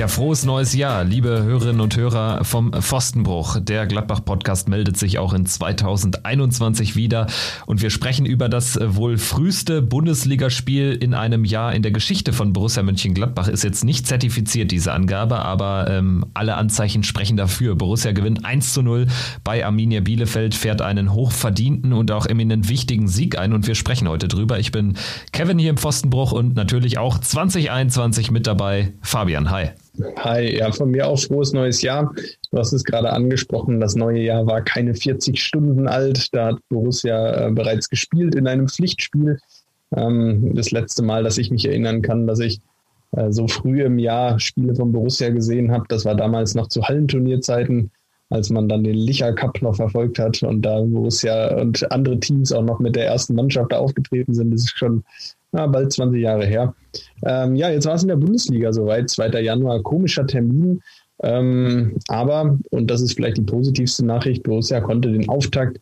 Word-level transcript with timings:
Ja, 0.00 0.08
frohes 0.08 0.46
neues 0.46 0.72
Jahr, 0.72 1.04
liebe 1.04 1.42
Hörerinnen 1.42 1.82
und 1.82 1.94
Hörer 1.94 2.42
vom 2.44 2.72
Pfostenbruch. 2.72 3.58
Der 3.60 3.86
Gladbach-Podcast 3.86 4.66
meldet 4.66 4.96
sich 4.96 5.18
auch 5.18 5.34
in 5.34 5.44
2021 5.44 6.96
wieder 6.96 7.26
und 7.66 7.82
wir 7.82 7.90
sprechen 7.90 8.24
über 8.24 8.48
das 8.48 8.78
wohl 8.82 9.18
früheste 9.18 9.82
Bundesligaspiel 9.82 10.92
in 10.92 11.12
einem 11.12 11.44
Jahr 11.44 11.74
in 11.74 11.82
der 11.82 11.92
Geschichte 11.92 12.32
von 12.32 12.54
Borussia 12.54 12.82
Mönchengladbach. 12.82 13.46
Ist 13.48 13.62
jetzt 13.62 13.84
nicht 13.84 14.06
zertifiziert, 14.06 14.70
diese 14.70 14.94
Angabe, 14.94 15.40
aber 15.40 15.90
ähm, 15.90 16.24
alle 16.32 16.54
Anzeichen 16.54 17.02
sprechen 17.02 17.36
dafür. 17.36 17.74
Borussia 17.74 18.12
gewinnt 18.12 18.42
1 18.42 18.72
zu 18.72 18.80
0 18.80 19.06
bei 19.44 19.66
Arminia 19.66 20.00
Bielefeld, 20.00 20.54
fährt 20.54 20.80
einen 20.80 21.12
hochverdienten 21.12 21.92
und 21.92 22.10
auch 22.10 22.24
eminent 22.24 22.70
wichtigen 22.70 23.06
Sieg 23.06 23.36
ein 23.36 23.52
und 23.52 23.66
wir 23.66 23.74
sprechen 23.74 24.08
heute 24.08 24.28
drüber. 24.28 24.58
Ich 24.58 24.72
bin 24.72 24.94
Kevin 25.32 25.58
hier 25.58 25.68
im 25.68 25.76
Pfostenbruch 25.76 26.32
und 26.32 26.56
natürlich 26.56 26.96
auch 26.96 27.18
2021 27.18 28.30
mit 28.30 28.46
dabei. 28.46 28.94
Fabian, 29.02 29.50
hi. 29.50 29.72
Hi, 30.16 30.58
ja, 30.58 30.70
von 30.72 30.90
mir 30.90 31.06
auch 31.06 31.18
frohes 31.18 31.52
neues 31.52 31.82
Jahr. 31.82 32.12
Du 32.50 32.58
hast 32.58 32.72
es 32.72 32.84
gerade 32.84 33.12
angesprochen, 33.12 33.80
das 33.80 33.94
neue 33.94 34.20
Jahr 34.20 34.46
war 34.46 34.62
keine 34.62 34.94
40 34.94 35.42
Stunden 35.42 35.88
alt. 35.88 36.28
Da 36.32 36.46
hat 36.46 36.58
Borussia 36.68 37.46
äh, 37.46 37.50
bereits 37.50 37.88
gespielt 37.88 38.34
in 38.34 38.46
einem 38.46 38.68
Pflichtspiel. 38.68 39.38
Ähm, 39.96 40.54
das 40.54 40.70
letzte 40.70 41.02
Mal, 41.02 41.24
dass 41.24 41.38
ich 41.38 41.50
mich 41.50 41.66
erinnern 41.66 42.02
kann, 42.02 42.26
dass 42.26 42.40
ich 42.40 42.60
äh, 43.12 43.30
so 43.30 43.48
früh 43.48 43.82
im 43.82 43.98
Jahr 43.98 44.38
Spiele 44.38 44.74
von 44.74 44.92
Borussia 44.92 45.30
gesehen 45.30 45.72
habe, 45.72 45.84
das 45.88 46.04
war 46.04 46.14
damals 46.14 46.54
noch 46.54 46.68
zu 46.68 46.82
Hallenturnierzeiten, 46.82 47.90
als 48.30 48.50
man 48.50 48.68
dann 48.68 48.84
den 48.84 48.94
Licher 48.94 49.32
Cup 49.32 49.60
noch 49.60 49.76
verfolgt 49.76 50.18
hat 50.18 50.42
und 50.42 50.62
da 50.62 50.80
Borussia 50.82 51.56
und 51.60 51.90
andere 51.90 52.20
Teams 52.20 52.52
auch 52.52 52.62
noch 52.62 52.78
mit 52.78 52.94
der 52.94 53.06
ersten 53.06 53.34
Mannschaft 53.34 53.74
aufgetreten 53.74 54.34
sind. 54.34 54.52
Das 54.52 54.62
ist 54.62 54.78
schon 54.78 55.02
ja, 55.52 55.66
bald 55.66 55.92
20 55.92 56.20
Jahre 56.20 56.46
her. 56.46 56.74
Ähm, 57.24 57.54
ja, 57.56 57.70
jetzt 57.70 57.86
war 57.86 57.94
es 57.94 58.02
in 58.02 58.08
der 58.08 58.16
Bundesliga 58.16 58.72
soweit, 58.72 59.10
2. 59.10 59.40
Januar, 59.40 59.82
komischer 59.82 60.26
Termin. 60.26 60.80
Ähm, 61.22 61.96
aber, 62.08 62.58
und 62.70 62.90
das 62.90 63.02
ist 63.02 63.14
vielleicht 63.14 63.36
die 63.36 63.42
positivste 63.42 64.04
Nachricht, 64.06 64.42
Borussia 64.42 64.80
konnte 64.80 65.12
den 65.12 65.28
Auftakt 65.28 65.80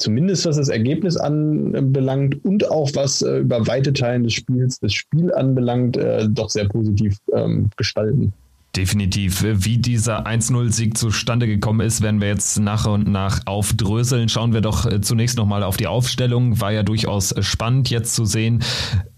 zumindest 0.00 0.46
was 0.46 0.56
das 0.56 0.68
Ergebnis 0.68 1.16
anbelangt 1.16 2.42
und 2.44 2.68
auch 2.70 2.90
was 2.94 3.22
äh, 3.22 3.38
über 3.38 3.66
weite 3.66 3.92
Teilen 3.92 4.24
des 4.24 4.32
Spiels 4.32 4.80
das 4.80 4.92
Spiel 4.92 5.32
anbelangt, 5.32 5.96
äh, 5.96 6.26
doch 6.28 6.50
sehr 6.50 6.68
positiv 6.68 7.18
ähm, 7.32 7.70
gestalten. 7.76 8.32
Definitiv. 8.76 9.44
Wie 9.44 9.78
dieser 9.78 10.28
1-0-Sieg 10.28 10.96
zustande 10.96 11.48
gekommen 11.48 11.80
ist, 11.80 12.02
werden 12.02 12.20
wir 12.20 12.28
jetzt 12.28 12.60
nach 12.60 12.86
und 12.86 13.08
nach 13.08 13.40
aufdröseln. 13.46 14.28
Schauen 14.28 14.52
wir 14.52 14.60
doch 14.60 14.86
äh, 14.86 15.00
zunächst 15.00 15.36
nochmal 15.36 15.64
auf 15.64 15.76
die 15.76 15.88
Aufstellung. 15.88 16.60
War 16.60 16.70
ja 16.70 16.84
durchaus 16.84 17.34
spannend 17.40 17.90
jetzt 17.90 18.14
zu 18.14 18.24
sehen, 18.24 18.62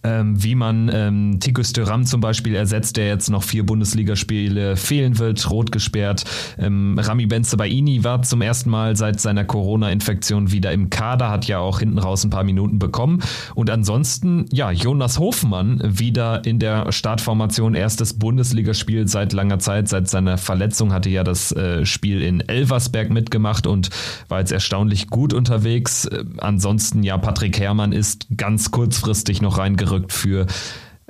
ähm, 0.05 0.43
wie 0.43 0.55
man 0.55 0.91
ähm, 0.91 1.39
Tikus 1.39 1.75
Thuram 1.75 2.07
zum 2.07 2.23
Beispiel 2.23 2.55
ersetzt, 2.55 2.97
der 2.97 3.09
jetzt 3.09 3.29
noch 3.29 3.43
vier 3.43 3.67
Bundesligaspiele 3.67 4.77
fehlen 4.77 5.19
wird, 5.19 5.51
rot 5.51 5.71
gesperrt. 5.71 6.25
Ähm, 6.59 6.99
Rami 6.99 7.27
Benzebaini 7.27 8.05
war 8.05 8.23
zum 8.23 8.41
ersten 8.41 8.71
Mal 8.71 8.97
seit 8.97 9.21
seiner 9.21 9.45
Corona-Infektion 9.45 10.51
wieder 10.51 10.73
im 10.73 10.89
Kader, 10.89 11.29
hat 11.29 11.47
ja 11.47 11.59
auch 11.59 11.81
hinten 11.81 11.99
raus 11.99 12.25
ein 12.25 12.31
paar 12.31 12.45
Minuten 12.45 12.79
bekommen. 12.79 13.23
Und 13.55 13.69
ansonsten, 13.69 14.47
ja, 14.51 14.71
Jonas 14.71 15.19
Hofmann 15.19 15.83
wieder 15.85 16.43
in 16.47 16.59
der 16.59 16.91
Startformation, 16.91 17.75
erstes 17.75 18.15
Bundesligaspiel 18.15 19.07
seit 19.09 19.35
langer 19.43 19.59
Zeit, 19.59 19.89
seit 19.89 20.09
seiner 20.09 20.39
Verletzung 20.39 20.93
hatte 20.93 21.11
ja 21.11 21.23
das 21.23 21.53
äh, 21.53 21.85
Spiel 21.85 22.23
in 22.23 22.41
Elversberg 22.41 23.11
mitgemacht 23.11 23.67
und 23.67 23.91
war 24.29 24.41
jetzt 24.41 24.53
erstaunlich 24.53 25.09
gut 25.09 25.33
unterwegs. 25.33 26.07
Äh, 26.07 26.25
ansonsten, 26.39 27.03
ja, 27.03 27.19
Patrick 27.19 27.59
Herrmann 27.59 27.93
ist 27.93 28.27
ganz 28.37 28.71
kurzfristig 28.71 29.43
noch 29.43 29.59
reingerückt 29.59 29.83
gerückt 29.83 30.13
für 30.13 30.47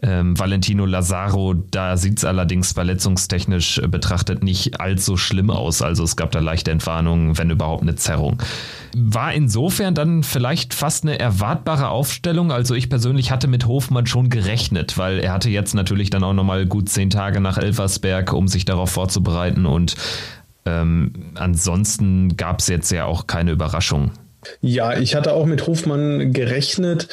ähm, 0.03 0.39
Valentino 0.39 0.85
Lazaro. 0.85 1.55
Da 1.55 1.97
sieht 1.97 2.19
es 2.19 2.25
allerdings 2.25 2.73
verletzungstechnisch 2.73 3.81
betrachtet 3.89 4.43
nicht 4.43 4.81
allzu 4.81 5.17
schlimm 5.17 5.51
aus. 5.51 5.81
Also 5.81 6.03
es 6.03 6.17
gab 6.17 6.33
da 6.33 6.41
leichte 6.41 6.71
Entwarnungen, 6.71 7.39
wenn 7.39 7.51
überhaupt 7.51 7.83
eine 7.83 7.95
Zerrung. 7.95 8.39
War 8.97 9.33
insofern 9.33 9.95
dann 9.95 10.23
vielleicht 10.23 10.75
fast 10.75 11.05
eine 11.05 11.19
erwartbare 11.19 11.89
Aufstellung. 11.89 12.53
Also 12.53 12.75
ich 12.75 12.91
persönlich 12.91 13.31
hatte 13.31 13.47
mit 13.47 13.67
Hofmann 13.67 14.07
schon 14.07 14.29
gerechnet, 14.29 14.99
weil 14.99 15.21
er 15.21 15.33
hatte 15.33 15.51
jetzt 15.51 15.75
natürlich 15.75 16.11
dann 16.11 16.25
auch 16.25 16.35
nochmal 16.35 16.67
gut 16.67 16.89
zehn 16.89 17.09
Tage 17.09 17.41
nach 17.41 17.57
Elversberg, 17.57 18.33
um 18.33 18.49
sich 18.49 18.65
darauf 18.65 18.91
vorzubereiten. 18.91 19.67
Und 19.67 19.95
ähm, 20.67 21.33
ansonsten 21.37 22.37
gab 22.37 22.59
es 22.61 22.69
jetzt 22.69 22.91
ja 22.91 23.05
auch 23.05 23.27
keine 23.27 23.53
Überraschung. 23.53 24.11
Ja, 24.61 24.99
ich 24.99 25.15
hatte 25.15 25.33
auch 25.33 25.47
mit 25.47 25.67
Hofmann 25.67 26.33
gerechnet, 26.33 27.09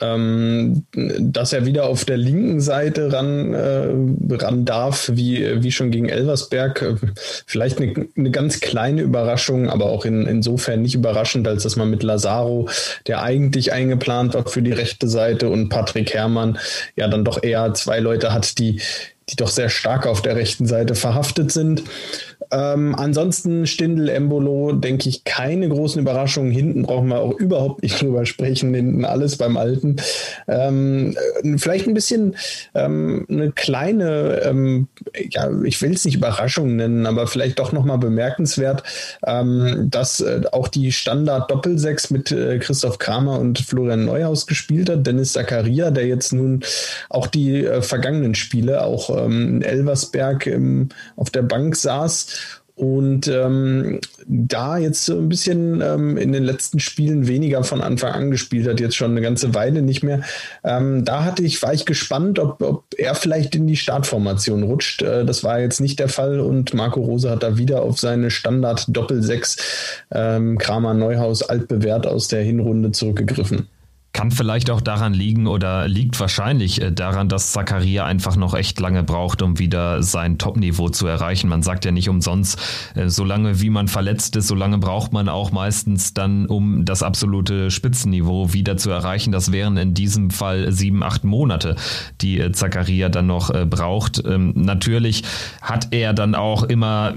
ähm, 0.00 0.84
dass 0.92 1.52
er 1.52 1.66
wieder 1.66 1.84
auf 1.84 2.04
der 2.04 2.16
linken 2.16 2.60
Seite 2.60 3.12
ran, 3.12 3.54
äh, 3.54 4.34
ran 4.34 4.64
darf, 4.64 5.10
wie, 5.12 5.62
wie 5.62 5.72
schon 5.72 5.90
gegen 5.90 6.08
Elversberg. 6.08 6.96
Vielleicht 7.46 7.80
eine, 7.80 8.06
eine 8.16 8.30
ganz 8.30 8.60
kleine 8.60 9.02
Überraschung, 9.02 9.68
aber 9.68 9.86
auch 9.86 10.04
in, 10.04 10.26
insofern 10.26 10.82
nicht 10.82 10.94
überraschend, 10.94 11.46
als 11.46 11.64
dass 11.64 11.76
man 11.76 11.90
mit 11.90 12.02
Lazaro, 12.02 12.68
der 13.06 13.22
eigentlich 13.22 13.72
eingeplant 13.72 14.34
war 14.34 14.46
für 14.46 14.62
die 14.62 14.72
rechte 14.72 15.08
Seite, 15.08 15.50
und 15.50 15.68
Patrick 15.68 16.14
Herrmann 16.14 16.58
ja 16.96 17.08
dann 17.08 17.24
doch 17.24 17.42
eher 17.42 17.74
zwei 17.74 18.00
Leute 18.00 18.32
hat, 18.32 18.58
die, 18.58 18.80
die 19.28 19.36
doch 19.36 19.48
sehr 19.48 19.68
stark 19.68 20.06
auf 20.06 20.22
der 20.22 20.36
rechten 20.36 20.66
Seite 20.66 20.94
verhaftet 20.94 21.52
sind. 21.52 21.82
Ähm, 22.52 22.94
ansonsten 22.96 23.66
Stindel, 23.66 24.08
Embolo, 24.08 24.72
denke 24.72 25.08
ich, 25.08 25.24
keine 25.24 25.68
großen 25.68 26.00
Überraschungen. 26.00 26.50
Hinten 26.50 26.82
brauchen 26.82 27.08
wir 27.08 27.20
auch 27.20 27.38
überhaupt 27.38 27.82
nicht 27.82 28.00
drüber 28.00 28.26
sprechen. 28.26 28.74
Hinten 28.74 29.04
alles 29.04 29.36
beim 29.36 29.56
Alten. 29.56 29.96
Ähm, 30.48 31.16
vielleicht 31.56 31.86
ein 31.86 31.94
bisschen 31.94 32.36
ähm, 32.74 33.26
eine 33.28 33.52
kleine, 33.52 34.42
ähm, 34.44 34.88
ja, 35.30 35.48
ich 35.62 35.80
will 35.80 35.92
es 35.92 36.04
nicht 36.04 36.16
Überraschung 36.16 36.76
nennen, 36.76 37.06
aber 37.06 37.26
vielleicht 37.26 37.58
doch 37.58 37.72
nochmal 37.72 37.98
bemerkenswert, 37.98 38.82
ähm, 39.26 39.88
dass 39.90 40.20
äh, 40.20 40.42
auch 40.50 40.68
die 40.68 40.92
Standard-Doppelsechs 40.92 42.10
mit 42.10 42.32
äh, 42.32 42.58
Christoph 42.58 42.98
Kramer 42.98 43.38
und 43.38 43.58
Florian 43.60 44.04
Neuhaus 44.04 44.46
gespielt 44.46 44.90
hat. 44.90 45.06
Dennis 45.06 45.32
Zakaria, 45.32 45.90
der 45.90 46.06
jetzt 46.06 46.32
nun 46.32 46.64
auch 47.08 47.26
die 47.26 47.64
äh, 47.64 47.82
vergangenen 47.82 48.34
Spiele, 48.34 48.82
auch 48.82 49.16
ähm, 49.16 49.48
in 49.48 49.62
Elversberg 49.62 50.50
auf 51.16 51.30
der 51.30 51.42
Bank 51.42 51.76
saß 51.76 52.39
und 52.80 53.28
ähm, 53.28 54.00
da 54.26 54.78
jetzt 54.78 55.04
so 55.04 55.18
ein 55.18 55.28
bisschen 55.28 55.82
ähm, 55.82 56.16
in 56.16 56.32
den 56.32 56.44
letzten 56.44 56.80
Spielen 56.80 57.28
weniger 57.28 57.62
von 57.62 57.82
Anfang 57.82 58.12
an 58.12 58.30
gespielt 58.30 58.66
hat, 58.66 58.80
jetzt 58.80 58.96
schon 58.96 59.10
eine 59.10 59.20
ganze 59.20 59.54
Weile 59.54 59.82
nicht 59.82 60.02
mehr. 60.02 60.22
Ähm, 60.64 61.04
da 61.04 61.24
hatte 61.24 61.42
ich, 61.42 61.62
war 61.62 61.74
ich 61.74 61.84
gespannt, 61.84 62.38
ob, 62.38 62.62
ob 62.62 62.84
er 62.96 63.14
vielleicht 63.14 63.54
in 63.54 63.66
die 63.66 63.76
Startformation 63.76 64.62
rutscht. 64.62 65.02
Äh, 65.02 65.26
das 65.26 65.44
war 65.44 65.60
jetzt 65.60 65.82
nicht 65.82 65.98
der 65.98 66.08
Fall 66.08 66.40
und 66.40 66.72
Marco 66.72 67.00
Rose 67.00 67.28
hat 67.28 67.42
da 67.42 67.58
wieder 67.58 67.82
auf 67.82 67.98
seine 67.98 68.30
Standard 68.30 68.86
Doppel-6 68.88 69.60
ähm, 70.12 70.56
Kramer 70.56 70.94
Neuhaus 70.94 71.42
altbewährt 71.42 72.06
aus 72.06 72.28
der 72.28 72.42
Hinrunde 72.42 72.92
zurückgegriffen. 72.92 73.68
Kann 74.20 74.30
vielleicht 74.30 74.68
auch 74.68 74.82
daran 74.82 75.14
liegen 75.14 75.46
oder 75.46 75.88
liegt 75.88 76.20
wahrscheinlich 76.20 76.82
äh, 76.82 76.92
daran, 76.92 77.30
dass 77.30 77.52
Zakaria 77.52 78.04
einfach 78.04 78.36
noch 78.36 78.52
echt 78.52 78.78
lange 78.78 79.02
braucht, 79.02 79.40
um 79.40 79.58
wieder 79.58 80.02
sein 80.02 80.36
Topniveau 80.36 80.90
zu 80.90 81.06
erreichen. 81.06 81.48
Man 81.48 81.62
sagt 81.62 81.86
ja 81.86 81.90
nicht 81.90 82.10
umsonst, 82.10 82.60
äh, 82.94 83.08
solange 83.08 83.62
wie 83.62 83.70
man 83.70 83.88
verletzt 83.88 84.36
ist, 84.36 84.48
solange 84.48 84.76
braucht 84.76 85.14
man 85.14 85.30
auch 85.30 85.52
meistens 85.52 86.12
dann, 86.12 86.44
um 86.44 86.84
das 86.84 87.02
absolute 87.02 87.70
Spitzenniveau 87.70 88.52
wieder 88.52 88.76
zu 88.76 88.90
erreichen. 88.90 89.32
Das 89.32 89.52
wären 89.52 89.78
in 89.78 89.94
diesem 89.94 90.28
Fall 90.28 90.70
sieben, 90.70 91.02
acht 91.02 91.24
Monate, 91.24 91.76
die 92.20 92.40
äh, 92.40 92.52
Zakaria 92.52 93.08
dann 93.08 93.26
noch 93.26 93.50
braucht. 93.70 94.22
Ähm, 94.26 94.52
natürlich 94.54 95.22
hat 95.62 95.88
er 95.92 96.12
dann 96.12 96.34
auch 96.34 96.64
immer 96.64 97.14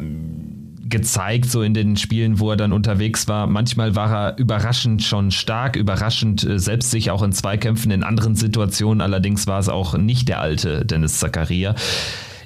gezeigt, 0.93 1.49
so 1.49 1.63
in 1.63 1.73
den 1.73 1.97
Spielen, 1.97 2.39
wo 2.39 2.51
er 2.51 2.55
dann 2.55 2.71
unterwegs 2.71 3.27
war. 3.27 3.47
Manchmal 3.47 3.95
war 3.95 4.11
er 4.11 4.37
überraschend 4.37 5.01
schon 5.01 5.31
stark, 5.31 5.75
überraschend 5.75 6.43
äh, 6.43 6.59
selbst 6.59 6.91
sich 6.91 7.09
auch 7.09 7.23
in 7.23 7.31
Zweikämpfen. 7.31 7.91
In 7.91 8.03
anderen 8.03 8.35
Situationen 8.35 9.01
allerdings 9.01 9.47
war 9.47 9.59
es 9.59 9.69
auch 9.69 9.97
nicht 9.97 10.29
der 10.29 10.39
alte 10.39 10.85
Dennis 10.85 11.17
Zakaria. 11.17 11.73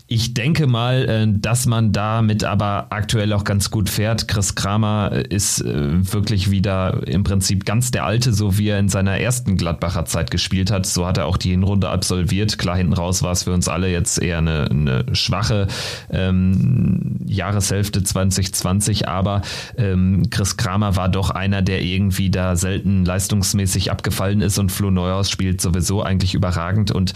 Ich 0.09 0.33
denke 0.33 0.67
mal, 0.67 1.03
äh, 1.09 1.27
dass 1.29 1.65
man 1.65 1.91
damit 1.91 2.45
aber 2.45 2.87
aktuell 2.91 3.33
auch 3.33 3.43
ganz 3.43 3.69
gut 3.69 3.89
fährt. 3.89 4.29
Chris 4.29 4.55
Kramer 4.55 5.11
ist 5.29 5.59
äh, 5.59 6.13
wirklich 6.13 6.49
wieder 6.49 7.05
im 7.05 7.25
Prinzip 7.25 7.65
ganz 7.65 7.91
der 7.91 8.05
Alte, 8.05 8.31
so 8.31 8.57
wie 8.57 8.69
er 8.69 8.79
in 8.79 8.87
seiner 8.87 9.19
ersten 9.19 9.57
Gladbacher 9.57 10.05
Zeit 10.05 10.31
gespielt 10.31 10.71
hat. 10.71 10.85
So 10.85 11.05
hat 11.05 11.17
er 11.17 11.25
auch 11.25 11.35
die 11.35 11.49
Hinrunde 11.49 11.89
absolviert. 11.89 12.57
Klar, 12.57 12.77
hinten 12.77 12.93
raus 12.93 13.21
war 13.21 13.33
es 13.33 13.43
für 13.43 13.51
uns 13.51 13.67
alle 13.67 13.91
jetzt 13.91 14.21
eher 14.21 14.37
eine, 14.37 14.69
eine 14.71 15.05
schwache 15.13 15.67
ähm, 16.09 17.17
Jahreshälfte 17.25 18.01
2020, 18.01 19.09
aber 19.09 19.41
ähm, 19.77 20.29
Chris 20.29 20.55
Kramer 20.55 20.95
war 20.95 21.09
doch 21.09 21.31
einer, 21.31 21.61
der 21.61 21.81
irgendwie 21.81 22.29
da 22.29 22.55
selten 22.55 23.03
leistungsmäßig 23.03 23.91
abgefallen 23.91 24.39
ist 24.39 24.57
und 24.57 24.71
Flo 24.71 24.89
Neuhaus 24.89 25.29
spielt 25.29 25.59
sowieso 25.59 26.01
eigentlich 26.01 26.33
überragend 26.33 26.91
und 26.91 27.13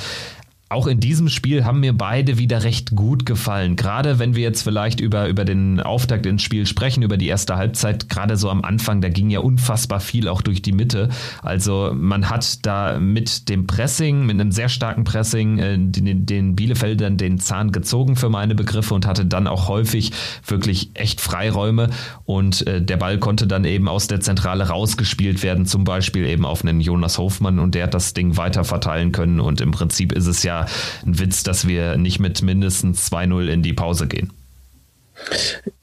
auch 0.71 0.87
in 0.87 1.01
diesem 1.01 1.27
Spiel 1.27 1.65
haben 1.65 1.81
mir 1.81 1.91
beide 1.91 2.37
wieder 2.37 2.63
recht 2.63 2.95
gut 2.95 3.25
gefallen. 3.25 3.75
Gerade 3.75 4.19
wenn 4.19 4.35
wir 4.35 4.43
jetzt 4.43 4.61
vielleicht 4.61 5.01
über, 5.01 5.27
über 5.27 5.43
den 5.43 5.81
Auftakt 5.81 6.25
ins 6.25 6.43
Spiel 6.43 6.65
sprechen, 6.65 7.03
über 7.03 7.17
die 7.17 7.27
erste 7.27 7.57
Halbzeit, 7.57 8.07
gerade 8.07 8.37
so 8.37 8.49
am 8.49 8.63
Anfang, 8.63 9.01
da 9.01 9.09
ging 9.09 9.29
ja 9.29 9.41
unfassbar 9.41 9.99
viel 9.99 10.29
auch 10.29 10.41
durch 10.41 10.61
die 10.61 10.71
Mitte. 10.71 11.09
Also 11.43 11.91
man 11.93 12.29
hat 12.29 12.65
da 12.65 12.99
mit 12.99 13.49
dem 13.49 13.67
Pressing, 13.67 14.25
mit 14.25 14.39
einem 14.39 14.53
sehr 14.53 14.69
starken 14.69 15.03
Pressing, 15.03 15.59
äh, 15.59 15.77
den, 15.77 16.25
den 16.25 16.55
Bielefeldern 16.55 17.17
den 17.17 17.39
Zahn 17.39 17.73
gezogen 17.73 18.15
für 18.15 18.29
meine 18.29 18.55
Begriffe 18.55 18.93
und 18.93 19.05
hatte 19.05 19.25
dann 19.25 19.47
auch 19.47 19.67
häufig 19.67 20.13
wirklich 20.47 20.91
echt 20.93 21.19
Freiräume 21.19 21.89
und 22.23 22.65
äh, 22.65 22.81
der 22.81 22.95
Ball 22.95 23.19
konnte 23.19 23.45
dann 23.45 23.65
eben 23.65 23.89
aus 23.89 24.07
der 24.07 24.21
Zentrale 24.21 24.69
rausgespielt 24.69 25.43
werden, 25.43 25.65
zum 25.65 25.83
Beispiel 25.83 26.25
eben 26.25 26.45
auf 26.45 26.63
einen 26.63 26.79
Jonas 26.79 27.17
Hofmann 27.17 27.59
und 27.59 27.75
der 27.75 27.83
hat 27.83 27.93
das 27.93 28.13
Ding 28.13 28.37
weiter 28.37 28.63
verteilen 28.63 29.11
können 29.11 29.41
und 29.41 29.59
im 29.59 29.71
Prinzip 29.71 30.13
ist 30.13 30.27
es 30.27 30.43
ja 30.43 30.60
ein 31.05 31.19
Witz, 31.19 31.43
dass 31.43 31.67
wir 31.67 31.97
nicht 31.97 32.19
mit 32.19 32.41
mindestens 32.41 33.11
2-0 33.11 33.47
in 33.47 33.63
die 33.63 33.73
Pause 33.73 34.07
gehen. 34.07 34.31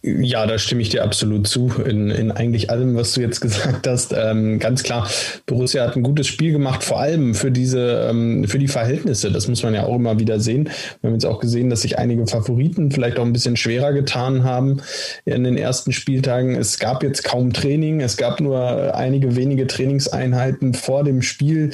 Ja, 0.00 0.46
da 0.46 0.58
stimme 0.58 0.80
ich 0.80 0.90
dir 0.90 1.02
absolut 1.02 1.48
zu. 1.48 1.72
In, 1.84 2.10
in 2.10 2.30
eigentlich 2.30 2.70
allem, 2.70 2.94
was 2.94 3.14
du 3.14 3.20
jetzt 3.20 3.40
gesagt 3.48 3.86
hast. 3.88 4.14
Ähm, 4.16 4.60
ganz 4.60 4.84
klar, 4.84 5.10
Borussia 5.46 5.82
hat 5.84 5.96
ein 5.96 6.04
gutes 6.04 6.28
Spiel 6.28 6.52
gemacht, 6.52 6.84
vor 6.84 7.00
allem 7.00 7.34
für 7.34 7.50
diese, 7.50 8.06
ähm, 8.08 8.46
für 8.46 8.60
die 8.60 8.68
Verhältnisse. 8.68 9.32
Das 9.32 9.48
muss 9.48 9.64
man 9.64 9.74
ja 9.74 9.86
auch 9.86 9.96
immer 9.96 10.20
wieder 10.20 10.38
sehen. 10.38 10.70
Wir 11.00 11.08
haben 11.08 11.14
jetzt 11.14 11.26
auch 11.26 11.40
gesehen, 11.40 11.68
dass 11.68 11.82
sich 11.82 11.98
einige 11.98 12.28
Favoriten 12.28 12.92
vielleicht 12.92 13.18
auch 13.18 13.24
ein 13.24 13.32
bisschen 13.32 13.56
schwerer 13.56 13.92
getan 13.92 14.44
haben 14.44 14.82
in 15.24 15.42
den 15.42 15.56
ersten 15.56 15.90
Spieltagen. 15.90 16.54
Es 16.54 16.78
gab 16.78 17.02
jetzt 17.02 17.24
kaum 17.24 17.52
Training. 17.52 18.00
Es 18.00 18.16
gab 18.16 18.40
nur 18.40 18.94
einige 18.94 19.34
wenige 19.34 19.66
Trainingseinheiten 19.66 20.74
vor 20.74 21.02
dem 21.02 21.22
Spiel 21.22 21.70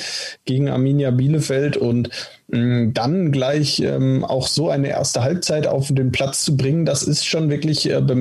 gegen 0.46 0.70
Arminia 0.70 1.10
Bielefeld 1.10 1.76
und 1.76 2.08
mm, 2.48 2.92
dann 2.94 3.32
gleich 3.32 3.80
ähm, 3.80 4.24
auch 4.24 4.46
so 4.46 4.70
eine 4.70 4.88
erste 4.88 5.22
Halbzeit 5.22 5.66
auf 5.66 5.88
den 5.90 6.10
Platz 6.10 6.44
zu 6.44 6.56
bringen, 6.56 6.86
das 6.86 7.02
ist 7.02 7.26
schon 7.26 7.50
wirklich 7.50 7.90
äh, 7.90 8.00
bemerkenswert. 8.00 8.14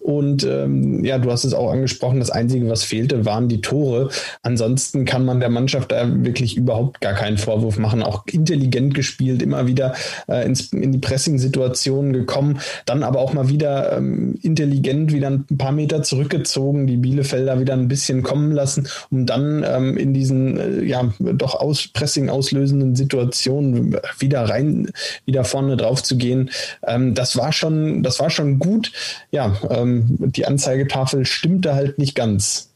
Und 0.00 0.44
ähm, 0.44 1.04
ja, 1.04 1.18
du 1.18 1.30
hast 1.30 1.44
es 1.44 1.54
auch 1.54 1.70
angesprochen, 1.70 2.20
das 2.20 2.30
Einzige, 2.30 2.68
was 2.68 2.84
fehlte, 2.84 3.24
waren 3.24 3.48
die 3.48 3.60
Tore. 3.60 4.10
Ansonsten 4.42 5.04
kann 5.04 5.24
man 5.24 5.40
der 5.40 5.50
Mannschaft 5.50 5.92
da 5.92 6.06
wirklich 6.24 6.56
überhaupt 6.56 7.00
gar 7.00 7.14
keinen 7.14 7.38
Vorwurf 7.38 7.78
machen. 7.78 8.02
Auch 8.02 8.24
intelligent 8.26 8.94
gespielt, 8.94 9.42
immer 9.42 9.66
wieder 9.66 9.94
äh, 10.28 10.44
ins, 10.46 10.72
in 10.72 10.92
die 10.92 10.98
Pressing-Situationen 10.98 12.12
gekommen, 12.12 12.60
dann 12.86 13.02
aber 13.02 13.20
auch 13.20 13.32
mal 13.32 13.48
wieder 13.48 13.96
ähm, 13.96 14.38
intelligent 14.42 15.12
wieder 15.12 15.30
ein 15.30 15.46
paar 15.58 15.72
Meter 15.72 16.02
zurückgezogen, 16.02 16.86
die 16.86 16.96
Bielefelder 16.96 17.60
wieder 17.60 17.74
ein 17.74 17.88
bisschen 17.88 18.22
kommen 18.22 18.52
lassen, 18.52 18.88
um 19.10 19.26
dann 19.26 19.64
ähm, 19.66 19.96
in 19.96 20.14
diesen 20.14 20.58
äh, 20.58 20.82
ja 20.84 21.12
doch 21.18 21.54
aus 21.54 21.88
Pressing 21.88 22.28
auslösenden 22.28 22.94
Situationen 22.94 23.96
wieder 24.18 24.42
rein, 24.48 24.90
wieder 25.24 25.44
vorne 25.44 25.76
drauf 25.76 26.02
zu 26.02 26.16
gehen. 26.16 26.50
Ähm, 26.86 27.14
das 27.14 27.36
war 27.36 27.52
schon, 27.52 28.02
das 28.02 28.20
war 28.20 28.30
schon 28.30 28.58
gut 28.58 28.73
gut. 28.74 28.92
Ja, 29.30 29.56
ähm, 29.70 30.16
die 30.18 30.46
Anzeigetafel 30.46 31.24
stimmte 31.24 31.74
halt 31.74 31.98
nicht 31.98 32.14
ganz. 32.14 32.73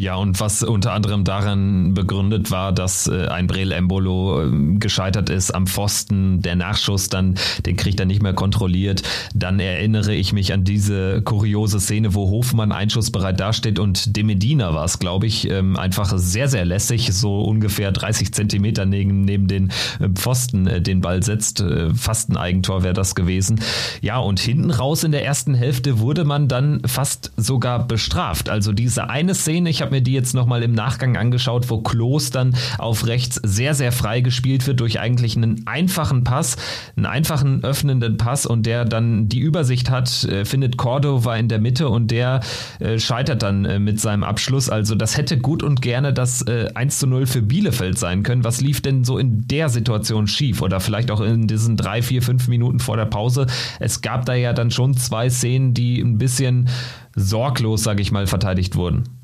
Ja, 0.00 0.14
und 0.14 0.38
was 0.38 0.62
unter 0.62 0.92
anderem 0.92 1.24
daran 1.24 1.92
begründet 1.92 2.52
war, 2.52 2.72
dass 2.72 3.08
äh, 3.08 3.26
ein 3.26 3.48
Brel 3.48 3.72
Embolo 3.72 4.44
äh, 4.44 4.78
gescheitert 4.78 5.28
ist 5.28 5.50
am 5.50 5.66
Pfosten, 5.66 6.40
der 6.40 6.54
Nachschuss 6.54 7.08
dann, 7.08 7.34
den 7.66 7.76
kriegt 7.76 7.98
er 7.98 8.06
nicht 8.06 8.22
mehr 8.22 8.32
kontrolliert. 8.32 9.02
Dann 9.34 9.58
erinnere 9.58 10.14
ich 10.14 10.32
mich 10.32 10.52
an 10.52 10.62
diese 10.62 11.20
kuriose 11.22 11.80
Szene, 11.80 12.14
wo 12.14 12.30
Hofmann 12.30 12.70
einschussbereit 12.70 13.40
dasteht 13.40 13.80
und 13.80 14.16
De 14.16 14.22
Medina 14.22 14.72
war 14.72 14.84
es, 14.84 15.00
glaube 15.00 15.26
ich, 15.26 15.50
ähm, 15.50 15.76
einfach 15.76 16.16
sehr, 16.16 16.46
sehr 16.46 16.64
lässig, 16.64 17.12
so 17.12 17.40
ungefähr 17.40 17.90
30 17.90 18.32
Zentimeter 18.32 18.86
neben, 18.86 19.22
neben 19.22 19.48
den 19.48 19.72
äh, 19.98 20.08
Pfosten 20.14 20.68
äh, 20.68 20.80
den 20.80 21.00
Ball 21.00 21.24
setzt. 21.24 21.60
Äh, 21.60 21.92
fast 21.92 22.30
ein 22.30 22.36
Eigentor 22.36 22.84
wäre 22.84 22.94
das 22.94 23.16
gewesen. 23.16 23.60
Ja, 24.00 24.18
und 24.18 24.38
hinten 24.38 24.70
raus 24.70 25.02
in 25.02 25.10
der 25.10 25.24
ersten 25.24 25.54
Hälfte 25.54 25.98
wurde 25.98 26.24
man 26.24 26.46
dann 26.46 26.82
fast 26.86 27.32
sogar 27.36 27.84
bestraft. 27.84 28.48
Also 28.48 28.72
diese 28.72 29.10
eine 29.10 29.34
Szene, 29.34 29.70
ich 29.70 29.82
habe 29.82 29.87
habe 29.88 29.96
mir 29.96 30.02
die 30.02 30.12
jetzt 30.12 30.34
nochmal 30.34 30.62
im 30.62 30.72
Nachgang 30.72 31.16
angeschaut, 31.16 31.70
wo 31.70 31.80
Klos 31.80 32.30
dann 32.30 32.54
auf 32.76 33.06
rechts 33.06 33.40
sehr, 33.42 33.74
sehr 33.74 33.90
frei 33.90 34.20
gespielt 34.20 34.66
wird 34.66 34.80
durch 34.80 35.00
eigentlich 35.00 35.34
einen 35.34 35.66
einfachen 35.66 36.24
Pass, 36.24 36.56
einen 36.94 37.06
einfachen 37.06 37.64
öffnenden 37.64 38.18
Pass 38.18 38.44
und 38.44 38.66
der 38.66 38.84
dann 38.84 39.30
die 39.30 39.38
Übersicht 39.38 39.88
hat, 39.88 40.24
äh, 40.24 40.44
findet 40.44 40.76
Cordova 40.76 41.36
in 41.36 41.48
der 41.48 41.58
Mitte 41.58 41.88
und 41.88 42.10
der 42.10 42.40
äh, 42.80 42.98
scheitert 42.98 43.42
dann 43.42 43.64
äh, 43.64 43.78
mit 43.78 43.98
seinem 43.98 44.24
Abschluss. 44.24 44.68
Also 44.68 44.94
das 44.94 45.16
hätte 45.16 45.38
gut 45.38 45.62
und 45.62 45.80
gerne 45.80 46.12
das 46.12 46.42
äh, 46.42 46.68
1 46.74 46.98
zu 46.98 47.06
0 47.06 47.24
für 47.24 47.40
Bielefeld 47.40 47.98
sein 47.98 48.22
können. 48.24 48.44
Was 48.44 48.60
lief 48.60 48.82
denn 48.82 49.04
so 49.04 49.16
in 49.16 49.48
der 49.48 49.70
Situation 49.70 50.26
schief 50.26 50.60
oder 50.60 50.80
vielleicht 50.80 51.10
auch 51.10 51.22
in 51.22 51.46
diesen 51.46 51.78
drei, 51.78 52.02
vier, 52.02 52.20
fünf 52.20 52.46
Minuten 52.48 52.78
vor 52.78 52.98
der 52.98 53.06
Pause? 53.06 53.46
Es 53.80 54.02
gab 54.02 54.26
da 54.26 54.34
ja 54.34 54.52
dann 54.52 54.70
schon 54.70 54.94
zwei 54.98 55.30
Szenen, 55.30 55.72
die 55.72 55.98
ein 56.02 56.18
bisschen 56.18 56.68
sorglos, 57.16 57.82
sage 57.82 58.02
ich 58.02 58.12
mal, 58.12 58.26
verteidigt 58.26 58.76
wurden. 58.76 59.17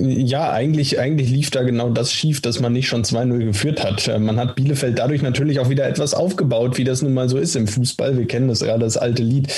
Ja, 0.00 0.50
eigentlich, 0.50 0.98
eigentlich 0.98 1.30
lief 1.30 1.50
da 1.50 1.62
genau 1.62 1.90
das 1.90 2.12
schief, 2.12 2.40
dass 2.40 2.60
man 2.60 2.72
nicht 2.72 2.88
schon 2.88 3.04
2-0 3.04 3.44
geführt 3.44 3.82
hat. 3.82 4.08
Äh, 4.08 4.18
man 4.18 4.38
hat 4.38 4.54
Bielefeld 4.54 4.98
dadurch 4.98 5.22
natürlich 5.22 5.58
auch 5.58 5.68
wieder 5.68 5.86
etwas 5.88 6.14
aufgebaut, 6.14 6.78
wie 6.78 6.84
das 6.84 7.02
nun 7.02 7.14
mal 7.14 7.28
so 7.28 7.36
ist 7.38 7.56
im 7.56 7.66
Fußball. 7.66 8.16
Wir 8.16 8.26
kennen 8.26 8.48
das 8.48 8.60
ja, 8.60 8.78
das 8.78 8.96
alte 8.96 9.22
Lied. 9.22 9.48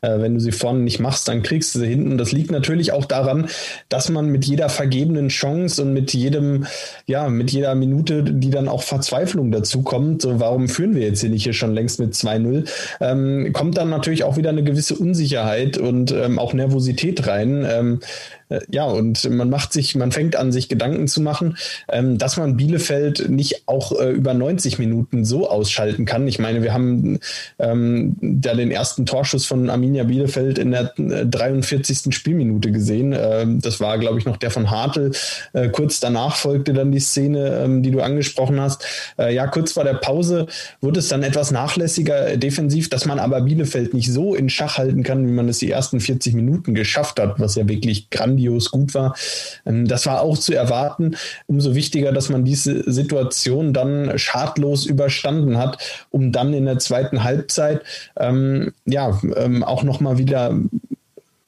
Äh, 0.00 0.20
wenn 0.20 0.34
du 0.34 0.40
sie 0.40 0.52
vorne 0.52 0.80
nicht 0.80 1.00
machst, 1.00 1.28
dann 1.28 1.42
kriegst 1.42 1.74
du 1.74 1.80
sie 1.80 1.86
hinten. 1.86 2.18
Das 2.18 2.32
liegt 2.32 2.50
natürlich 2.50 2.92
auch 2.92 3.04
daran, 3.04 3.48
dass 3.88 4.08
man 4.08 4.28
mit 4.28 4.46
jeder 4.46 4.68
vergebenen 4.68 5.28
Chance 5.28 5.82
und 5.82 5.92
mit 5.92 6.12
jedem, 6.12 6.66
ja, 7.06 7.28
mit 7.28 7.50
jeder 7.50 7.74
Minute, 7.74 8.22
die 8.22 8.50
dann 8.50 8.68
auch 8.68 8.82
Verzweiflung 8.82 9.52
dazu 9.52 9.82
kommt, 9.82 10.22
so 10.22 10.40
warum 10.40 10.68
führen 10.68 10.94
wir 10.94 11.02
jetzt 11.02 11.20
hier 11.20 11.30
nicht 11.30 11.44
hier 11.44 11.52
schon 11.52 11.74
längst 11.74 12.00
mit 12.00 12.14
2-0, 12.14 12.68
ähm, 13.00 13.52
kommt 13.52 13.76
dann 13.76 13.90
natürlich 13.90 14.24
auch 14.24 14.36
wieder 14.36 14.50
eine 14.50 14.64
gewisse 14.64 14.94
Unsicherheit 14.94 15.76
und 15.78 16.10
ähm, 16.12 16.38
auch 16.38 16.54
Nervosität 16.54 17.26
rein. 17.26 17.66
Ähm, 17.68 18.00
äh, 18.43 18.43
ja, 18.68 18.84
und 18.84 19.28
man 19.30 19.50
macht 19.50 19.72
sich, 19.72 19.94
man 19.94 20.12
fängt 20.12 20.36
an, 20.36 20.52
sich 20.52 20.68
Gedanken 20.68 21.08
zu 21.08 21.20
machen, 21.20 21.56
ähm, 21.88 22.18
dass 22.18 22.36
man 22.36 22.56
Bielefeld 22.56 23.28
nicht 23.28 23.62
auch 23.66 23.98
äh, 23.98 24.10
über 24.10 24.34
90 24.34 24.78
Minuten 24.78 25.24
so 25.24 25.48
ausschalten 25.48 26.04
kann. 26.04 26.28
Ich 26.28 26.38
meine, 26.38 26.62
wir 26.62 26.72
haben 26.72 27.18
ähm, 27.58 28.16
da 28.20 28.54
den 28.54 28.70
ersten 28.70 29.06
Torschuss 29.06 29.46
von 29.46 29.70
Arminia 29.70 30.04
Bielefeld 30.04 30.58
in 30.58 30.70
der 30.70 30.92
43. 30.96 32.06
Äh, 32.06 32.12
Spielminute 32.12 32.70
gesehen. 32.70 33.14
Ähm, 33.16 33.60
das 33.60 33.80
war, 33.80 33.98
glaube 33.98 34.18
ich, 34.18 34.24
noch 34.24 34.36
der 34.36 34.50
von 34.50 34.70
Hartl. 34.70 35.12
Äh, 35.52 35.68
kurz 35.70 36.00
danach 36.00 36.36
folgte 36.36 36.72
dann 36.72 36.92
die 36.92 37.00
Szene, 37.00 37.62
ähm, 37.64 37.82
die 37.82 37.90
du 37.90 38.00
angesprochen 38.00 38.60
hast. 38.60 38.84
Äh, 39.18 39.34
ja, 39.34 39.46
kurz 39.46 39.72
vor 39.72 39.84
der 39.84 39.94
Pause 39.94 40.46
wurde 40.80 41.00
es 41.00 41.08
dann 41.08 41.22
etwas 41.22 41.50
nachlässiger 41.50 42.28
äh, 42.28 42.38
defensiv, 42.38 42.90
dass 42.90 43.06
man 43.06 43.18
aber 43.18 43.40
Bielefeld 43.40 43.94
nicht 43.94 44.12
so 44.12 44.34
in 44.34 44.48
Schach 44.48 44.78
halten 44.78 45.02
kann, 45.02 45.26
wie 45.26 45.32
man 45.32 45.48
es 45.48 45.58
die 45.58 45.70
ersten 45.70 46.00
40 46.00 46.34
Minuten 46.34 46.74
geschafft 46.74 47.18
hat, 47.18 47.40
was 47.40 47.54
ja 47.54 47.68
wirklich 47.68 48.10
grandios 48.10 48.33
grandios 48.34 48.70
gut 48.70 48.94
war. 48.94 49.14
Ähm, 49.64 49.86
das 49.86 50.06
war 50.06 50.20
auch 50.20 50.38
zu 50.38 50.54
erwarten. 50.54 51.16
Umso 51.46 51.74
wichtiger, 51.74 52.12
dass 52.12 52.28
man 52.28 52.44
diese 52.44 52.90
Situation 52.90 53.72
dann 53.72 54.18
schadlos 54.18 54.86
überstanden 54.86 55.58
hat, 55.58 55.78
um 56.10 56.32
dann 56.32 56.52
in 56.54 56.64
der 56.64 56.78
zweiten 56.78 57.24
Halbzeit 57.24 57.82
ähm, 58.18 58.72
ja 58.84 59.20
ähm, 59.36 59.62
auch 59.62 59.82
nochmal 59.82 60.18
wieder 60.18 60.54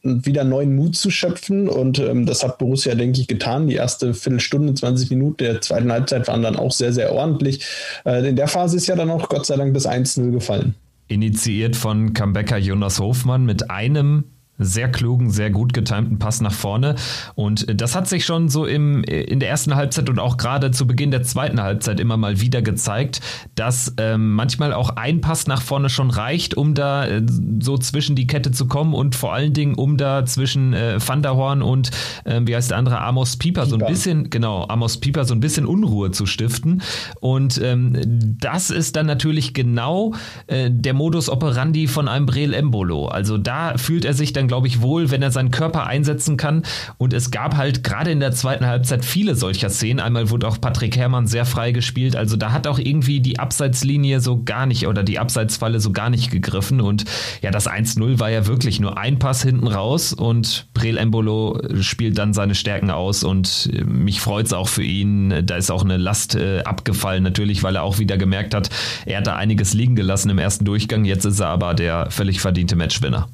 wieder 0.08 0.44
neuen 0.44 0.76
Mut 0.76 0.94
zu 0.94 1.10
schöpfen. 1.10 1.68
Und 1.68 1.98
ähm, 1.98 2.26
das 2.26 2.44
hat 2.44 2.58
Borussia, 2.58 2.94
denke 2.94 3.20
ich, 3.20 3.26
getan. 3.26 3.66
Die 3.66 3.74
erste 3.74 4.14
Viertelstunde, 4.14 4.72
20 4.72 5.10
Minuten 5.10 5.38
der 5.38 5.60
zweiten 5.60 5.90
Halbzeit 5.90 6.28
waren 6.28 6.42
dann 6.42 6.54
auch 6.54 6.70
sehr, 6.70 6.92
sehr 6.92 7.12
ordentlich. 7.12 7.66
Äh, 8.04 8.28
in 8.28 8.36
der 8.36 8.46
Phase 8.46 8.76
ist 8.76 8.86
ja 8.86 8.94
dann 8.94 9.10
auch 9.10 9.28
Gott 9.28 9.46
sei 9.46 9.56
Dank 9.56 9.74
das 9.74 9.84
1-0 9.84 10.30
gefallen. 10.30 10.76
Initiiert 11.08 11.74
von 11.74 12.14
Comebacker 12.14 12.56
Jonas 12.56 13.00
Hofmann 13.00 13.44
mit 13.46 13.68
einem 13.68 14.24
sehr 14.58 14.90
klugen, 14.90 15.30
sehr 15.30 15.50
gut 15.50 15.72
getimten 15.72 16.18
Pass 16.18 16.40
nach 16.40 16.52
vorne. 16.52 16.94
Und 17.34 17.80
das 17.80 17.94
hat 17.94 18.08
sich 18.08 18.25
schon 18.25 18.48
so 18.48 18.66
im, 18.66 19.02
in 19.04 19.40
der 19.40 19.48
ersten 19.48 19.75
Halbzeit 19.75 20.08
und 20.08 20.18
auch 20.18 20.36
gerade 20.36 20.70
zu 20.70 20.86
Beginn 20.86 21.10
der 21.10 21.22
zweiten 21.22 21.60
Halbzeit 21.60 21.98
immer 21.98 22.16
mal 22.16 22.40
wieder 22.40 22.62
gezeigt, 22.62 23.20
dass 23.54 23.94
ähm, 23.96 24.32
manchmal 24.32 24.72
auch 24.72 24.90
ein 24.90 25.20
Pass 25.20 25.46
nach 25.46 25.62
vorne 25.62 25.88
schon 25.88 26.10
reicht, 26.10 26.56
um 26.56 26.75
da 26.75 27.06
äh, 27.06 27.22
so 27.60 27.78
zwischen 27.78 28.16
die 28.16 28.26
Kette 28.26 28.52
zu 28.52 28.66
kommen 28.66 28.94
und 28.94 29.14
vor 29.14 29.32
allen 29.32 29.52
Dingen, 29.52 29.75
um 29.75 29.96
da 29.96 30.25
zwischen 30.25 30.72
äh, 30.72 30.98
Van 31.04 31.22
der 31.22 31.36
Horn 31.36 31.62
und 31.62 31.90
äh, 32.25 32.40
wie 32.44 32.54
heißt 32.54 32.70
der 32.70 32.78
andere, 32.78 33.00
Amos 33.00 33.36
Pieper, 33.36 33.56
Pieper, 33.56 33.66
so 33.66 33.76
ein 33.76 33.86
bisschen, 33.86 34.30
genau, 34.30 34.66
Amos 34.68 34.98
Pieper 34.98 35.25
so 35.25 35.34
ein 35.34 35.40
bisschen 35.40 35.66
Unruhe 35.66 36.10
zu 36.10 36.26
stiften. 36.26 36.82
Und 37.20 37.60
ähm, 37.62 37.92
das 38.40 38.70
ist 38.70 38.96
dann 38.96 39.06
natürlich 39.06 39.54
genau 39.54 40.14
äh, 40.46 40.70
der 40.70 40.94
Modus 40.94 41.28
operandi 41.28 41.86
von 41.86 42.08
einem 42.08 42.26
Breel 42.26 42.52
Embolo. 42.52 43.06
Also 43.06 43.38
da 43.38 43.78
fühlt 43.78 44.04
er 44.04 44.14
sich 44.14 44.32
dann 44.32 44.45
dann, 44.46 44.48
glaube 44.48 44.68
ich, 44.68 44.80
wohl, 44.80 45.10
wenn 45.10 45.22
er 45.22 45.30
seinen 45.30 45.50
Körper 45.50 45.86
einsetzen 45.86 46.36
kann. 46.36 46.62
Und 46.98 47.12
es 47.12 47.30
gab 47.30 47.56
halt 47.56 47.82
gerade 47.82 48.10
in 48.10 48.20
der 48.20 48.32
zweiten 48.32 48.66
Halbzeit 48.66 49.04
viele 49.04 49.34
solcher 49.34 49.70
Szenen. 49.70 50.00
Einmal 50.00 50.30
wurde 50.30 50.46
auch 50.46 50.60
Patrick 50.60 50.96
Herrmann 50.96 51.26
sehr 51.26 51.44
frei 51.44 51.72
gespielt. 51.72 52.16
Also 52.16 52.36
da 52.36 52.52
hat 52.52 52.66
auch 52.66 52.78
irgendwie 52.78 53.20
die 53.20 53.38
Abseitslinie 53.38 54.20
so 54.20 54.42
gar 54.44 54.66
nicht 54.66 54.86
oder 54.86 55.02
die 55.02 55.18
Abseitsfalle 55.18 55.80
so 55.80 55.92
gar 55.92 56.10
nicht 56.10 56.30
gegriffen. 56.30 56.80
Und 56.80 57.04
ja, 57.42 57.50
das 57.50 57.68
1-0 57.68 58.20
war 58.20 58.30
ja 58.30 58.46
wirklich 58.46 58.80
nur 58.80 58.98
ein 58.98 59.18
Pass 59.18 59.42
hinten 59.42 59.66
raus 59.66 60.12
und 60.12 60.68
Brel 60.74 60.96
Embolo 60.96 61.60
spielt 61.80 62.18
dann 62.18 62.32
seine 62.32 62.54
Stärken 62.54 62.90
aus 62.90 63.24
und 63.24 63.70
äh, 63.72 63.84
mich 63.84 64.20
freut 64.20 64.46
es 64.46 64.52
auch 64.52 64.68
für 64.68 64.84
ihn. 64.84 65.44
Da 65.44 65.56
ist 65.56 65.70
auch 65.70 65.84
eine 65.84 65.96
Last 65.96 66.34
äh, 66.34 66.62
abgefallen, 66.62 67.22
natürlich, 67.22 67.62
weil 67.62 67.76
er 67.76 67.82
auch 67.82 67.98
wieder 67.98 68.16
gemerkt 68.16 68.54
hat, 68.54 68.70
er 69.04 69.18
hat 69.18 69.26
da 69.26 69.36
einiges 69.36 69.74
liegen 69.74 69.96
gelassen 69.96 70.30
im 70.30 70.38
ersten 70.38 70.64
Durchgang. 70.64 71.04
Jetzt 71.04 71.24
ist 71.24 71.40
er 71.40 71.48
aber 71.48 71.74
der 71.74 72.10
völlig 72.10 72.40
verdiente 72.40 72.76
Matchwinner. 72.76 73.28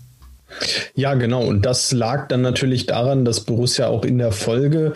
Ja, 0.95 1.15
genau. 1.15 1.45
Und 1.45 1.67
das 1.67 1.93
lag 1.93 2.29
dann 2.29 2.43
natürlich 2.43 2.87
daran, 2.87 3.25
dass 3.25 3.41
Borussia 3.41 3.87
auch 3.87 4.05
in 4.05 4.19
der 4.19 4.33
Folge 4.33 4.93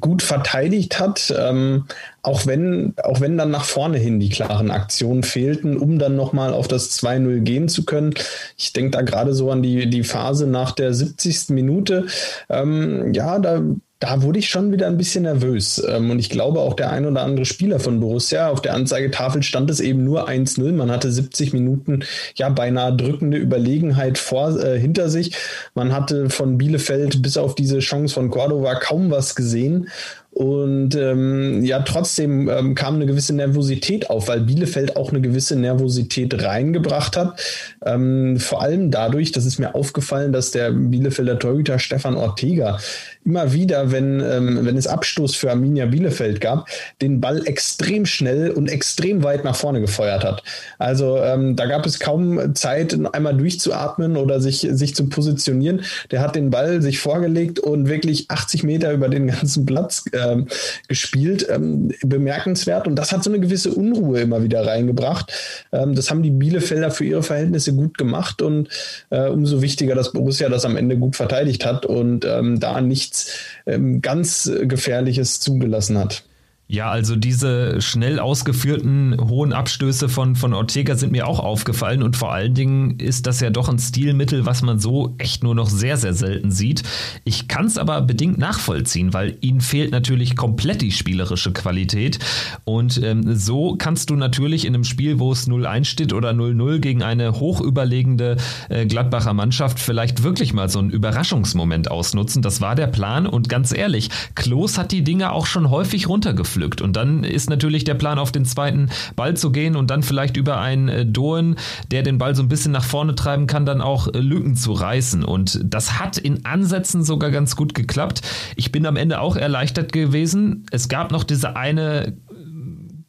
gut 0.00 0.22
verteidigt 0.22 1.00
hat, 1.00 1.34
ähm, 1.36 1.86
auch 2.22 2.46
wenn, 2.46 2.94
auch 3.02 3.20
wenn 3.20 3.36
dann 3.36 3.50
nach 3.50 3.64
vorne 3.64 3.98
hin 3.98 4.20
die 4.20 4.28
klaren 4.28 4.70
Aktionen 4.70 5.22
fehlten, 5.22 5.76
um 5.76 5.98
dann 5.98 6.16
nochmal 6.16 6.52
auf 6.52 6.68
das 6.68 6.96
2-0 7.02 7.40
gehen 7.40 7.68
zu 7.68 7.84
können. 7.84 8.14
Ich 8.56 8.72
denke 8.72 8.92
da 8.92 9.02
gerade 9.02 9.34
so 9.34 9.50
an 9.50 9.62
die, 9.62 9.88
die 9.90 10.04
Phase 10.04 10.46
nach 10.46 10.72
der 10.72 10.94
70. 10.94 11.50
Minute. 11.50 12.06
Ähm, 12.48 13.12
ja, 13.12 13.38
da 13.38 13.62
da 14.02 14.20
wurde 14.22 14.40
ich 14.40 14.48
schon 14.48 14.72
wieder 14.72 14.88
ein 14.88 14.96
bisschen 14.96 15.22
nervös. 15.22 15.80
Ähm, 15.88 16.10
und 16.10 16.18
ich 16.18 16.28
glaube 16.28 16.58
auch 16.58 16.74
der 16.74 16.90
ein 16.90 17.06
oder 17.06 17.22
andere 17.22 17.44
Spieler 17.44 17.78
von 17.78 18.00
Borussia, 18.00 18.48
auf 18.48 18.60
der 18.60 18.74
Anzeigetafel 18.74 19.44
stand 19.44 19.70
es 19.70 19.78
eben 19.78 20.02
nur 20.02 20.28
1-0. 20.28 20.72
Man 20.72 20.90
hatte 20.90 21.12
70 21.12 21.52
Minuten 21.52 22.00
ja 22.34 22.48
beinahe 22.48 22.96
drückende 22.96 23.38
Überlegenheit 23.38 24.18
vor, 24.18 24.58
äh, 24.58 24.76
hinter 24.76 25.08
sich. 25.08 25.36
Man 25.74 25.92
hatte 25.92 26.30
von 26.30 26.58
Bielefeld 26.58 27.22
bis 27.22 27.36
auf 27.36 27.54
diese 27.54 27.78
Chance 27.78 28.14
von 28.14 28.30
Cordova 28.30 28.74
kaum 28.74 29.12
was 29.12 29.36
gesehen. 29.36 29.88
Und 30.32 30.94
ähm, 30.94 31.62
ja, 31.62 31.80
trotzdem 31.80 32.48
ähm, 32.48 32.74
kam 32.74 32.94
eine 32.94 33.04
gewisse 33.04 33.34
Nervosität 33.34 34.08
auf, 34.08 34.28
weil 34.28 34.40
Bielefeld 34.40 34.96
auch 34.96 35.10
eine 35.10 35.20
gewisse 35.20 35.56
Nervosität 35.56 36.42
reingebracht 36.42 37.18
hat. 37.18 37.38
Ähm, 37.84 38.38
vor 38.38 38.62
allem 38.62 38.90
dadurch, 38.90 39.32
das 39.32 39.44
ist 39.44 39.58
mir 39.58 39.74
aufgefallen, 39.74 40.32
dass 40.32 40.50
der 40.50 40.70
Bielefelder 40.70 41.38
Torhüter 41.38 41.78
Stefan 41.78 42.16
Ortega 42.16 42.78
immer 43.24 43.52
wieder, 43.52 43.92
wenn, 43.92 44.20
ähm, 44.20 44.60
wenn 44.62 44.76
es 44.76 44.86
Abstoß 44.86 45.34
für 45.34 45.50
Arminia 45.50 45.86
Bielefeld 45.86 46.40
gab, 46.40 46.68
den 47.00 47.20
Ball 47.20 47.46
extrem 47.46 48.06
schnell 48.06 48.50
und 48.50 48.68
extrem 48.68 49.22
weit 49.22 49.44
nach 49.44 49.56
vorne 49.56 49.80
gefeuert 49.80 50.24
hat. 50.24 50.42
Also 50.78 51.18
ähm, 51.18 51.56
da 51.56 51.66
gab 51.66 51.86
es 51.86 52.00
kaum 52.00 52.54
Zeit, 52.54 52.96
einmal 53.12 53.36
durchzuatmen 53.36 54.16
oder 54.16 54.40
sich, 54.40 54.66
sich 54.70 54.94
zu 54.94 55.08
positionieren. 55.08 55.82
Der 56.10 56.20
hat 56.20 56.34
den 56.34 56.50
Ball 56.50 56.82
sich 56.82 56.98
vorgelegt 56.98 57.58
und 57.58 57.88
wirklich 57.88 58.30
80 58.30 58.64
Meter 58.64 58.92
über 58.92 59.08
den 59.08 59.26
ganzen 59.28 59.66
Platz 59.66 60.04
ähm, 60.12 60.46
gespielt. 60.88 61.46
Ähm, 61.48 61.90
bemerkenswert. 62.02 62.86
Und 62.86 62.96
das 62.96 63.12
hat 63.12 63.24
so 63.24 63.30
eine 63.30 63.40
gewisse 63.40 63.72
Unruhe 63.72 64.20
immer 64.20 64.42
wieder 64.42 64.66
reingebracht. 64.66 65.32
Ähm, 65.72 65.94
das 65.94 66.10
haben 66.10 66.22
die 66.22 66.30
Bielefelder 66.30 66.90
für 66.90 67.04
ihre 67.04 67.22
Verhältnisse 67.22 67.74
gut 67.74 67.98
gemacht 67.98 68.42
und 68.42 68.68
äh, 69.10 69.28
umso 69.28 69.62
wichtiger, 69.62 69.94
dass 69.94 70.12
Borussia 70.12 70.48
das 70.48 70.64
am 70.64 70.76
Ende 70.76 70.96
gut 70.96 71.16
verteidigt 71.16 71.64
hat 71.64 71.86
und 71.86 72.24
ähm, 72.24 72.60
da 72.60 72.80
nicht 72.80 73.11
nichts 73.12 73.38
ähm, 73.66 74.00
ganz 74.02 74.50
Gefährliches 74.62 75.40
zugelassen 75.40 75.98
hat. 75.98 76.24
Ja, 76.68 76.90
also 76.90 77.16
diese 77.16 77.82
schnell 77.82 78.18
ausgeführten 78.18 79.14
hohen 79.28 79.52
Abstöße 79.52 80.08
von, 80.08 80.36
von 80.36 80.54
Ortega 80.54 80.96
sind 80.96 81.12
mir 81.12 81.26
auch 81.26 81.38
aufgefallen 81.38 82.02
und 82.02 82.16
vor 82.16 82.32
allen 82.32 82.54
Dingen 82.54 82.98
ist 82.98 83.26
das 83.26 83.40
ja 83.40 83.50
doch 83.50 83.68
ein 83.68 83.78
Stilmittel, 83.78 84.46
was 84.46 84.62
man 84.62 84.78
so 84.78 85.14
echt 85.18 85.42
nur 85.42 85.54
noch 85.54 85.68
sehr, 85.68 85.98
sehr 85.98 86.14
selten 86.14 86.50
sieht. 86.50 86.82
Ich 87.24 87.46
kann 87.46 87.66
es 87.66 87.76
aber 87.76 88.00
bedingt 88.00 88.38
nachvollziehen, 88.38 89.12
weil 89.12 89.36
ihnen 89.42 89.60
fehlt 89.60 89.92
natürlich 89.92 90.34
komplett 90.34 90.80
die 90.80 90.92
spielerische 90.92 91.52
Qualität 91.52 92.20
und 92.64 93.02
ähm, 93.02 93.36
so 93.36 93.76
kannst 93.76 94.08
du 94.08 94.16
natürlich 94.16 94.64
in 94.64 94.74
einem 94.74 94.84
Spiel, 94.84 95.18
wo 95.18 95.30
es 95.30 95.46
0-1 95.46 95.84
steht 95.84 96.14
oder 96.14 96.30
0-0 96.30 96.78
gegen 96.78 97.02
eine 97.02 97.38
hochüberlegende 97.38 98.38
äh, 98.70 98.86
Gladbacher 98.86 99.34
Mannschaft 99.34 99.78
vielleicht 99.78 100.22
wirklich 100.22 100.54
mal 100.54 100.70
so 100.70 100.78
einen 100.78 100.88
Überraschungsmoment 100.88 101.90
ausnutzen. 101.90 102.40
Das 102.40 102.62
war 102.62 102.76
der 102.76 102.86
Plan 102.86 103.26
und 103.26 103.50
ganz 103.50 103.74
ehrlich, 103.74 104.08
Klos 104.34 104.78
hat 104.78 104.90
die 104.90 105.04
Dinge 105.04 105.32
auch 105.32 105.44
schon 105.44 105.68
häufig 105.68 106.08
runtergeführt 106.08 106.61
pflückt. 106.62 106.80
Und 106.80 106.94
dann 106.94 107.24
ist 107.24 107.50
natürlich 107.50 107.84
der 107.84 107.94
Plan, 107.94 108.18
auf 108.18 108.30
den 108.30 108.44
zweiten 108.44 108.88
Ball 109.16 109.36
zu 109.36 109.50
gehen 109.50 109.74
und 109.74 109.90
dann 109.90 110.02
vielleicht 110.02 110.36
über 110.36 110.60
einen 110.60 110.88
äh, 110.88 111.04
Doen, 111.04 111.56
der 111.90 112.02
den 112.02 112.18
Ball 112.18 112.34
so 112.36 112.42
ein 112.42 112.48
bisschen 112.48 112.72
nach 112.72 112.84
vorne 112.84 113.14
treiben 113.14 113.46
kann, 113.46 113.66
dann 113.66 113.80
auch 113.80 114.08
äh, 114.08 114.18
Lücken 114.18 114.54
zu 114.54 114.72
reißen. 114.72 115.24
Und 115.24 115.60
das 115.64 115.98
hat 115.98 116.18
in 116.18 116.44
Ansätzen 116.44 117.02
sogar 117.02 117.30
ganz 117.30 117.56
gut 117.56 117.74
geklappt. 117.74 118.22
Ich 118.54 118.70
bin 118.70 118.86
am 118.86 118.96
Ende 118.96 119.20
auch 119.20 119.36
erleichtert 119.36 119.92
gewesen. 119.92 120.66
Es 120.70 120.88
gab 120.88 121.10
noch 121.10 121.24
diese 121.24 121.56
eine 121.56 122.14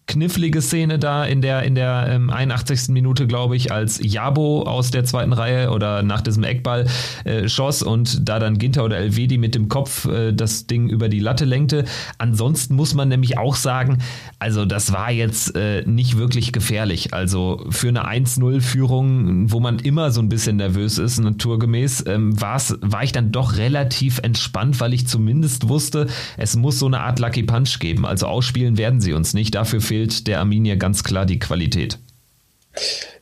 knifflige 0.05 0.61
Szene 0.61 0.99
da 0.99 1.23
in 1.23 1.41
der, 1.41 1.63
in 1.63 1.75
der 1.75 2.07
ähm, 2.09 2.29
81. 2.29 2.89
Minute, 2.89 3.25
glaube 3.25 3.55
ich, 3.55 3.71
als 3.71 3.99
Jabo 4.03 4.63
aus 4.63 4.91
der 4.91 5.05
zweiten 5.05 5.33
Reihe 5.33 5.69
oder 5.71 6.03
nach 6.03 6.21
diesem 6.21 6.43
Eckball 6.43 6.87
äh, 7.23 7.47
schoss 7.47 7.81
und 7.81 8.27
da 8.27 8.39
dann 8.39 8.57
Ginter 8.57 8.83
oder 8.83 8.97
Elvedi 8.97 9.37
mit 9.37 9.55
dem 9.55 9.69
Kopf 9.69 10.05
äh, 10.05 10.33
das 10.33 10.67
Ding 10.67 10.89
über 10.89 11.07
die 11.07 11.19
Latte 11.19 11.45
lenkte. 11.45 11.85
Ansonsten 12.17 12.75
muss 12.75 12.93
man 12.93 13.07
nämlich 13.09 13.37
auch 13.37 13.55
sagen, 13.55 13.99
also 14.39 14.65
das 14.65 14.91
war 14.91 15.11
jetzt 15.11 15.55
äh, 15.55 15.83
nicht 15.85 16.17
wirklich 16.17 16.51
gefährlich. 16.51 17.13
Also 17.13 17.65
für 17.69 17.87
eine 17.87 18.05
1-0-Führung, 18.07 19.51
wo 19.51 19.59
man 19.59 19.79
immer 19.79 20.11
so 20.11 20.21
ein 20.21 20.29
bisschen 20.29 20.57
nervös 20.57 20.97
ist, 20.97 21.19
naturgemäß, 21.19 22.05
ähm, 22.07 22.39
war 22.41 23.03
ich 23.03 23.13
dann 23.13 23.31
doch 23.31 23.57
relativ 23.57 24.19
entspannt, 24.19 24.79
weil 24.79 24.93
ich 24.93 25.07
zumindest 25.07 25.69
wusste, 25.69 26.07
es 26.37 26.55
muss 26.55 26.79
so 26.79 26.87
eine 26.87 26.99
Art 26.99 27.19
Lucky 27.19 27.43
Punch 27.43 27.79
geben. 27.79 28.05
Also 28.05 28.27
ausspielen 28.27 28.77
werden 28.77 28.99
sie 28.99 29.13
uns 29.13 29.33
nicht. 29.33 29.55
Dafür 29.55 29.81
fehlt 29.93 30.25
der 30.25 30.39
Arminia 30.39 30.73
ganz 30.73 31.03
klar 31.03 31.27
die 31.27 31.37
Qualität. 31.37 31.99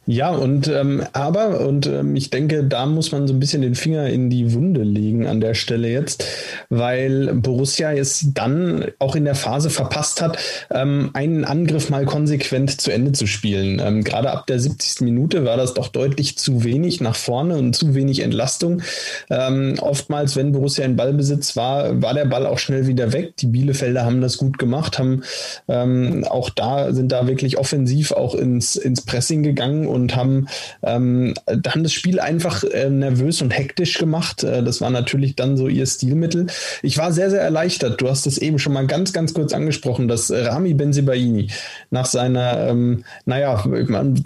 Ja, 0.08 0.32
und 0.32 0.68
ähm, 0.68 1.04
aber, 1.14 1.62
und 1.62 1.86
ähm, 1.86 2.16
ich 2.16 2.32
denke, 2.32 2.64
da 2.64 2.88
muss 2.88 3.12
man 3.12 3.28
so 3.28 3.36
ein 3.36 3.40
bisschen 3.40 3.62
den 3.62 3.76
Finger 3.76 4.08
in 4.08 4.32
die 4.32 4.52
Wunde 4.52 4.82
legen 4.82 5.28
an 5.28 5.42
der 5.42 5.54
Stelle 5.54 5.90
jetzt, 5.90 6.26
weil 6.70 7.32
Borussia 7.36 7.94
es 7.94 8.26
dann 8.34 8.86
auch 8.98 9.16
in 9.16 9.26
der 9.26 9.36
Phase 9.36 9.70
verpasst 9.70 10.20
hat, 10.24 10.40
ähm, 10.72 11.12
einen 11.14 11.46
Angriff 11.46 11.92
mal 11.92 12.06
konsequent 12.06 12.82
zu 12.82 12.90
Ende 12.90 13.12
zu 13.12 13.28
spielen. 13.28 13.80
Ähm, 13.80 14.04
gerade 14.04 14.32
ab 14.32 14.48
der 14.48 14.60
70. 14.60 15.02
Minute 15.02 15.46
war 15.46 15.56
das 15.56 15.76
doch 15.76 15.88
deutlich 15.88 16.36
zu 16.36 16.64
wenig 16.64 17.00
nach 17.00 17.16
vorne 17.16 17.58
und 17.58 17.76
zu 17.76 17.94
wenig 17.94 18.22
Entlastung. 18.22 18.82
Ähm, 19.30 19.76
oftmals, 19.82 20.36
wenn 20.36 20.52
Borussia 20.52 20.84
in 20.84 20.96
Ballbesitz 20.96 21.56
war, 21.56 22.02
war 22.02 22.16
der 22.16 22.26
Ball 22.26 22.48
auch 22.48 22.58
schnell 22.58 22.88
wieder 22.88 23.14
weg. 23.14 23.38
Die 23.38 23.48
Bielefelder 23.48 24.04
haben 24.04 24.20
das 24.20 24.38
gut 24.38 24.58
gemacht, 24.58 24.98
haben 24.98 25.22
ähm, 25.68 26.26
auch 26.28 26.50
da, 26.50 26.92
sind 26.92 27.12
da 27.12 27.28
wirklich 27.28 27.60
offensiv 27.60 28.12
auch 28.14 28.34
ins, 28.34 28.76
ins 28.76 29.02
Pressing 29.06 29.44
gegangen 29.44 29.91
und 29.92 30.16
haben, 30.16 30.48
ähm, 30.84 31.34
haben 31.68 31.84
das 31.84 31.94
Spiel 31.94 32.20
einfach 32.20 32.64
äh, 32.64 32.90
nervös 32.90 33.42
und 33.42 33.52
hektisch 33.52 33.98
gemacht. 33.98 34.44
Äh, 34.44 34.64
das 34.64 34.82
war 34.82 34.90
natürlich 34.90 35.36
dann 35.36 35.58
so 35.58 35.68
ihr 35.68 35.86
Stilmittel. 35.86 36.48
Ich 36.82 36.98
war 36.98 37.12
sehr, 37.12 37.30
sehr 37.30 37.42
erleichtert. 37.42 38.02
Du 38.02 38.10
hast 38.10 38.26
es 38.26 38.38
eben 38.38 38.60
schon 38.60 38.74
mal 38.74 38.88
ganz, 38.88 39.14
ganz 39.14 39.34
kurz 39.34 39.54
angesprochen, 39.54 40.08
dass 40.08 40.32
Rami 40.32 40.74
Benzibaini 40.74 41.50
nach 41.90 42.06
seiner, 42.06 42.70
ähm, 42.70 43.04
naja, 43.26 43.64
man 43.88 44.24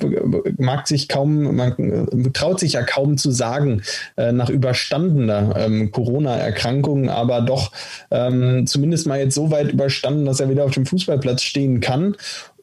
mag 0.58 0.88
sich 0.88 1.10
kaum, 1.10 1.56
man 1.56 2.32
traut 2.34 2.60
sich 2.60 2.74
ja 2.74 2.84
kaum 2.84 3.18
zu 3.18 3.32
sagen, 3.32 3.82
äh, 4.18 4.32
nach 4.32 4.50
überstandener 4.50 5.56
ähm, 5.58 5.92
Corona-Erkrankung, 5.92 7.10
aber 7.10 7.42
doch 7.42 7.72
ähm, 8.12 8.68
zumindest 8.68 9.08
mal 9.08 9.20
jetzt 9.20 9.36
so 9.36 9.52
weit 9.52 9.72
überstanden, 9.72 10.26
dass 10.26 10.40
er 10.40 10.50
wieder 10.50 10.64
auf 10.64 10.72
dem 10.72 10.86
Fußballplatz 10.86 11.42
stehen 11.42 11.80
kann 11.80 12.16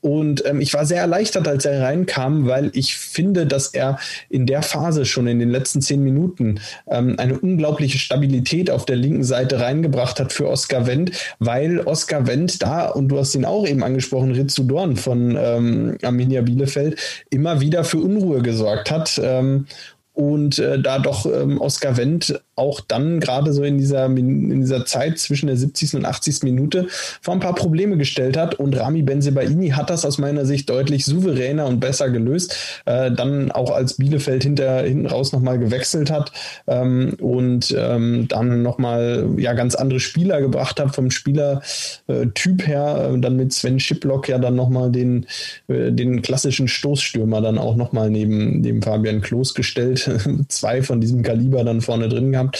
und 0.02 0.44
ähm, 0.44 0.60
ich 0.60 0.74
war 0.74 0.84
sehr 0.84 1.00
erleichtert, 1.00 1.46
als 1.46 1.64
er 1.64 1.80
reinkam, 1.80 2.48
weil 2.48 2.72
ich 2.74 2.96
finde, 2.96 3.46
dass 3.46 3.68
er 3.68 4.00
in 4.28 4.46
der 4.46 4.62
Phase 4.62 5.04
schon 5.04 5.28
in 5.28 5.38
den 5.38 5.48
letzten 5.48 5.80
zehn 5.80 6.02
Minuten 6.02 6.60
ähm, 6.88 7.14
eine 7.18 7.38
unglaubliche 7.38 7.98
Stabilität 7.98 8.68
auf 8.68 8.84
der 8.84 8.96
linken 8.96 9.22
Seite 9.22 9.60
reingebracht 9.60 10.18
hat 10.18 10.32
für 10.32 10.48
Oskar 10.48 10.88
Wendt, 10.88 11.12
weil 11.38 11.78
Oskar 11.78 12.26
Wendt 12.26 12.62
da, 12.62 12.88
und 12.88 13.08
du 13.08 13.18
hast 13.18 13.36
ihn 13.36 13.44
auch 13.44 13.64
eben 13.64 13.84
angesprochen, 13.84 14.32
Ritsu 14.32 14.64
Dorn 14.64 14.96
von 14.96 15.38
ähm, 15.38 15.96
Arminia 16.02 16.42
Bielefeld, 16.42 16.98
immer 17.30 17.60
wieder 17.60 17.84
für 17.84 17.98
Unruhe 17.98 18.42
gesorgt 18.42 18.90
hat. 18.90 19.20
Ähm, 19.22 19.66
und 20.14 20.58
äh, 20.58 20.78
da 20.78 20.98
doch 20.98 21.24
ähm, 21.26 21.60
Oscar 21.60 21.96
Wendt 21.96 22.38
auch 22.62 22.80
dann 22.80 23.18
gerade 23.18 23.52
so 23.52 23.64
in 23.64 23.76
dieser, 23.76 24.06
in 24.06 24.60
dieser 24.60 24.86
Zeit 24.86 25.18
zwischen 25.18 25.48
der 25.48 25.56
70. 25.56 25.96
und 25.96 26.04
80. 26.04 26.44
Minute 26.44 26.86
vor 27.20 27.34
ein 27.34 27.40
paar 27.40 27.56
Probleme 27.56 27.96
gestellt 27.96 28.36
hat 28.36 28.54
und 28.54 28.78
Rami 28.78 29.02
Benzebaini 29.02 29.70
hat 29.70 29.90
das 29.90 30.04
aus 30.04 30.18
meiner 30.18 30.46
Sicht 30.46 30.70
deutlich 30.70 31.04
souveräner 31.04 31.66
und 31.66 31.80
besser 31.80 32.08
gelöst, 32.08 32.56
äh, 32.86 33.10
dann 33.10 33.50
auch 33.50 33.72
als 33.72 33.94
Bielefeld 33.94 34.44
hinter, 34.44 34.82
hinten 34.82 35.06
raus 35.06 35.32
nochmal 35.32 35.58
gewechselt 35.58 36.10
hat 36.12 36.30
ähm, 36.68 37.16
und 37.20 37.74
ähm, 37.76 38.26
dann 38.28 38.62
nochmal 38.62 39.28
ja 39.38 39.54
ganz 39.54 39.74
andere 39.74 39.98
Spieler 39.98 40.40
gebracht 40.40 40.78
hat 40.78 40.94
vom 40.94 41.10
Spielertyp 41.10 42.66
her, 42.66 43.10
äh, 43.12 43.18
dann 43.18 43.36
mit 43.36 43.52
Sven 43.52 43.80
Schiplock 43.80 44.28
ja 44.28 44.38
dann 44.38 44.54
nochmal 44.54 44.92
den, 44.92 45.26
äh, 45.66 45.90
den 45.90 46.22
klassischen 46.22 46.68
Stoßstürmer 46.68 47.40
dann 47.40 47.58
auch 47.58 47.74
nochmal 47.74 48.08
neben, 48.08 48.60
neben 48.60 48.82
Fabian 48.82 49.20
Klos 49.20 49.52
gestellt, 49.54 50.08
zwei 50.48 50.82
von 50.82 51.00
diesem 51.00 51.24
Kaliber 51.24 51.64
dann 51.64 51.80
vorne 51.80 52.08
drin 52.08 52.30
gehabt 52.30 52.51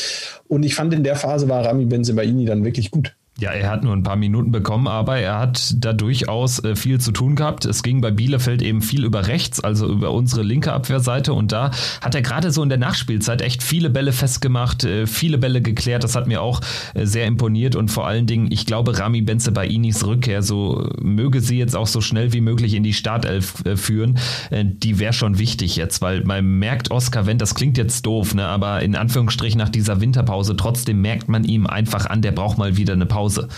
Und 0.48 0.64
ich 0.64 0.74
fand, 0.74 0.92
in 0.94 1.04
der 1.04 1.16
Phase 1.16 1.48
war 1.48 1.64
Rami 1.64 1.86
Benzebaini 1.86 2.44
dann 2.44 2.64
wirklich 2.64 2.90
gut. 2.90 3.16
Ja, 3.38 3.50
er 3.50 3.70
hat 3.70 3.82
nur 3.82 3.94
ein 3.94 4.02
paar 4.02 4.16
Minuten 4.16 4.52
bekommen, 4.52 4.86
aber 4.86 5.16
er 5.18 5.38
hat 5.38 5.74
da 5.78 5.94
durchaus 5.94 6.62
äh, 6.62 6.76
viel 6.76 7.00
zu 7.00 7.12
tun 7.12 7.34
gehabt. 7.34 7.64
Es 7.64 7.82
ging 7.82 8.02
bei 8.02 8.10
Bielefeld 8.10 8.60
eben 8.60 8.82
viel 8.82 9.04
über 9.04 9.26
rechts, 9.26 9.58
also 9.58 9.88
über 9.88 10.12
unsere 10.12 10.42
linke 10.42 10.72
Abwehrseite. 10.72 11.32
Und 11.32 11.50
da 11.50 11.70
hat 12.02 12.14
er 12.14 12.20
gerade 12.20 12.52
so 12.52 12.62
in 12.62 12.68
der 12.68 12.76
Nachspielzeit 12.76 13.40
echt 13.40 13.62
viele 13.62 13.88
Bälle 13.88 14.12
festgemacht, 14.12 14.84
äh, 14.84 15.06
viele 15.06 15.38
Bälle 15.38 15.62
geklärt. 15.62 16.04
Das 16.04 16.14
hat 16.14 16.26
mir 16.26 16.42
auch 16.42 16.60
äh, 16.92 17.06
sehr 17.06 17.26
imponiert. 17.26 17.74
Und 17.74 17.90
vor 17.90 18.06
allen 18.06 18.26
Dingen, 18.26 18.52
ich 18.52 18.66
glaube, 18.66 18.98
Rami 18.98 19.22
Benzebainis 19.22 20.06
Rückkehr, 20.06 20.42
so 20.42 20.90
möge 21.00 21.40
sie 21.40 21.58
jetzt 21.58 21.74
auch 21.74 21.86
so 21.86 22.02
schnell 22.02 22.34
wie 22.34 22.42
möglich 22.42 22.74
in 22.74 22.82
die 22.82 22.92
Startelf 22.92 23.62
führen, 23.76 24.18
die 24.50 24.98
wäre 24.98 25.12
schon 25.12 25.38
wichtig 25.38 25.76
jetzt, 25.76 26.02
weil 26.02 26.22
man 26.24 26.58
merkt 26.58 26.90
Oskar 26.90 27.26
Wendt, 27.26 27.40
das 27.40 27.54
klingt 27.54 27.78
jetzt 27.78 28.04
doof, 28.04 28.34
ne, 28.34 28.46
aber 28.46 28.82
in 28.82 28.94
Anführungsstrichen 28.94 29.58
nach 29.58 29.68
dieser 29.68 30.00
Winterpause, 30.00 30.56
trotzdem 30.56 31.00
merkt 31.00 31.28
man 31.28 31.44
ihm 31.44 31.66
einfach 31.66 32.06
an, 32.06 32.22
der 32.22 32.32
braucht 32.32 32.58
mal 32.58 32.76
wieder 32.76 32.92
eine 32.92 33.06
Pause. 33.06 33.21
Hause. 33.22 33.48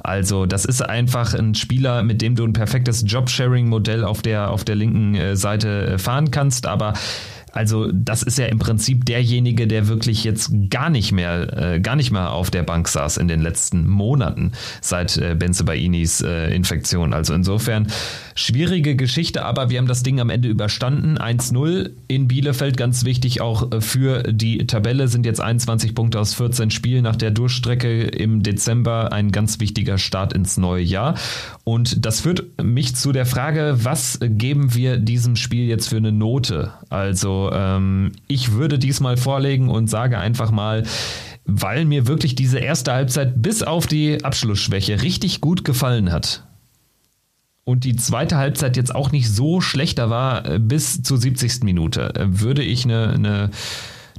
Also 0.00 0.46
das 0.46 0.64
ist 0.64 0.82
einfach 0.82 1.34
ein 1.34 1.54
Spieler, 1.54 2.02
mit 2.02 2.22
dem 2.22 2.34
du 2.34 2.44
ein 2.44 2.52
perfektes 2.52 3.04
Job-Sharing-Modell 3.06 4.04
auf 4.04 4.22
der, 4.22 4.50
auf 4.50 4.64
der 4.64 4.76
linken 4.76 5.14
äh, 5.14 5.36
Seite 5.36 5.86
äh, 5.86 5.98
fahren 5.98 6.30
kannst, 6.30 6.66
aber 6.66 6.94
also 7.52 7.90
das 7.92 8.22
ist 8.22 8.38
ja 8.38 8.46
im 8.46 8.58
Prinzip 8.58 9.04
derjenige, 9.04 9.66
der 9.66 9.88
wirklich 9.88 10.24
jetzt 10.24 10.52
gar 10.70 10.90
nicht 10.90 11.12
mehr, 11.12 11.74
äh, 11.74 11.80
gar 11.80 11.96
nicht 11.96 12.10
mehr 12.10 12.32
auf 12.32 12.50
der 12.50 12.62
Bank 12.62 12.88
saß 12.88 13.16
in 13.16 13.28
den 13.28 13.40
letzten 13.40 13.88
Monaten 13.88 14.52
seit 14.80 15.16
äh, 15.16 15.34
Benzebainis 15.34 16.20
äh, 16.20 16.54
Infektion. 16.54 17.12
Also 17.12 17.34
insofern 17.34 17.88
schwierige 18.40 18.96
Geschichte, 18.96 19.44
aber 19.44 19.70
wir 19.70 19.78
haben 19.78 19.86
das 19.86 20.02
Ding 20.02 20.20
am 20.20 20.30
Ende 20.30 20.48
überstanden. 20.48 21.18
1-0 21.18 21.90
in 22.08 22.28
Bielefeld, 22.28 22.76
ganz 22.76 23.04
wichtig 23.04 23.40
auch 23.40 23.70
äh, 23.70 23.80
für 23.80 24.22
die 24.22 24.66
Tabelle, 24.66 25.08
sind 25.08 25.26
jetzt 25.26 25.40
21 25.40 25.94
Punkte 25.94 26.18
aus 26.18 26.34
14 26.34 26.70
Spielen 26.70 27.04
nach 27.04 27.16
der 27.16 27.30
Durchstrecke 27.30 28.02
im 28.02 28.42
Dezember. 28.42 29.12
Ein 29.12 29.30
ganz 29.32 29.60
wichtiger 29.60 29.98
Start 29.98 30.32
ins 30.32 30.56
neue 30.56 30.82
Jahr. 30.82 31.14
Und 31.64 32.04
das 32.04 32.20
führt 32.20 32.62
mich 32.62 32.96
zu 32.96 33.12
der 33.12 33.26
Frage, 33.26 33.78
was 33.82 34.18
geben 34.22 34.74
wir 34.74 34.96
diesem 34.96 35.36
Spiel 35.36 35.66
jetzt 35.66 35.88
für 35.88 35.98
eine 35.98 36.12
Note? 36.12 36.72
Also 36.88 37.50
ähm, 37.52 38.12
ich 38.26 38.52
würde 38.52 38.78
diesmal 38.78 39.16
vorlegen 39.16 39.68
und 39.68 39.88
sage 39.88 40.18
einfach 40.18 40.50
mal, 40.50 40.84
weil 41.44 41.84
mir 41.84 42.06
wirklich 42.06 42.34
diese 42.34 42.58
erste 42.58 42.92
Halbzeit 42.92 43.42
bis 43.42 43.62
auf 43.62 43.86
die 43.86 44.24
Abschlussschwäche 44.24 45.02
richtig 45.02 45.40
gut 45.40 45.64
gefallen 45.64 46.12
hat. 46.12 46.44
Und 47.70 47.84
die 47.84 47.94
zweite 47.94 48.36
Halbzeit 48.36 48.76
jetzt 48.76 48.92
auch 48.94 49.12
nicht 49.12 49.30
so 49.30 49.60
schlechter 49.60 50.10
war 50.10 50.44
äh, 50.44 50.58
bis 50.58 51.02
zur 51.02 51.18
70. 51.18 51.62
Minute, 51.62 52.14
äh, 52.16 52.26
würde 52.40 52.62
ich 52.62 52.84
eine, 52.84 53.10
eine, 53.10 53.50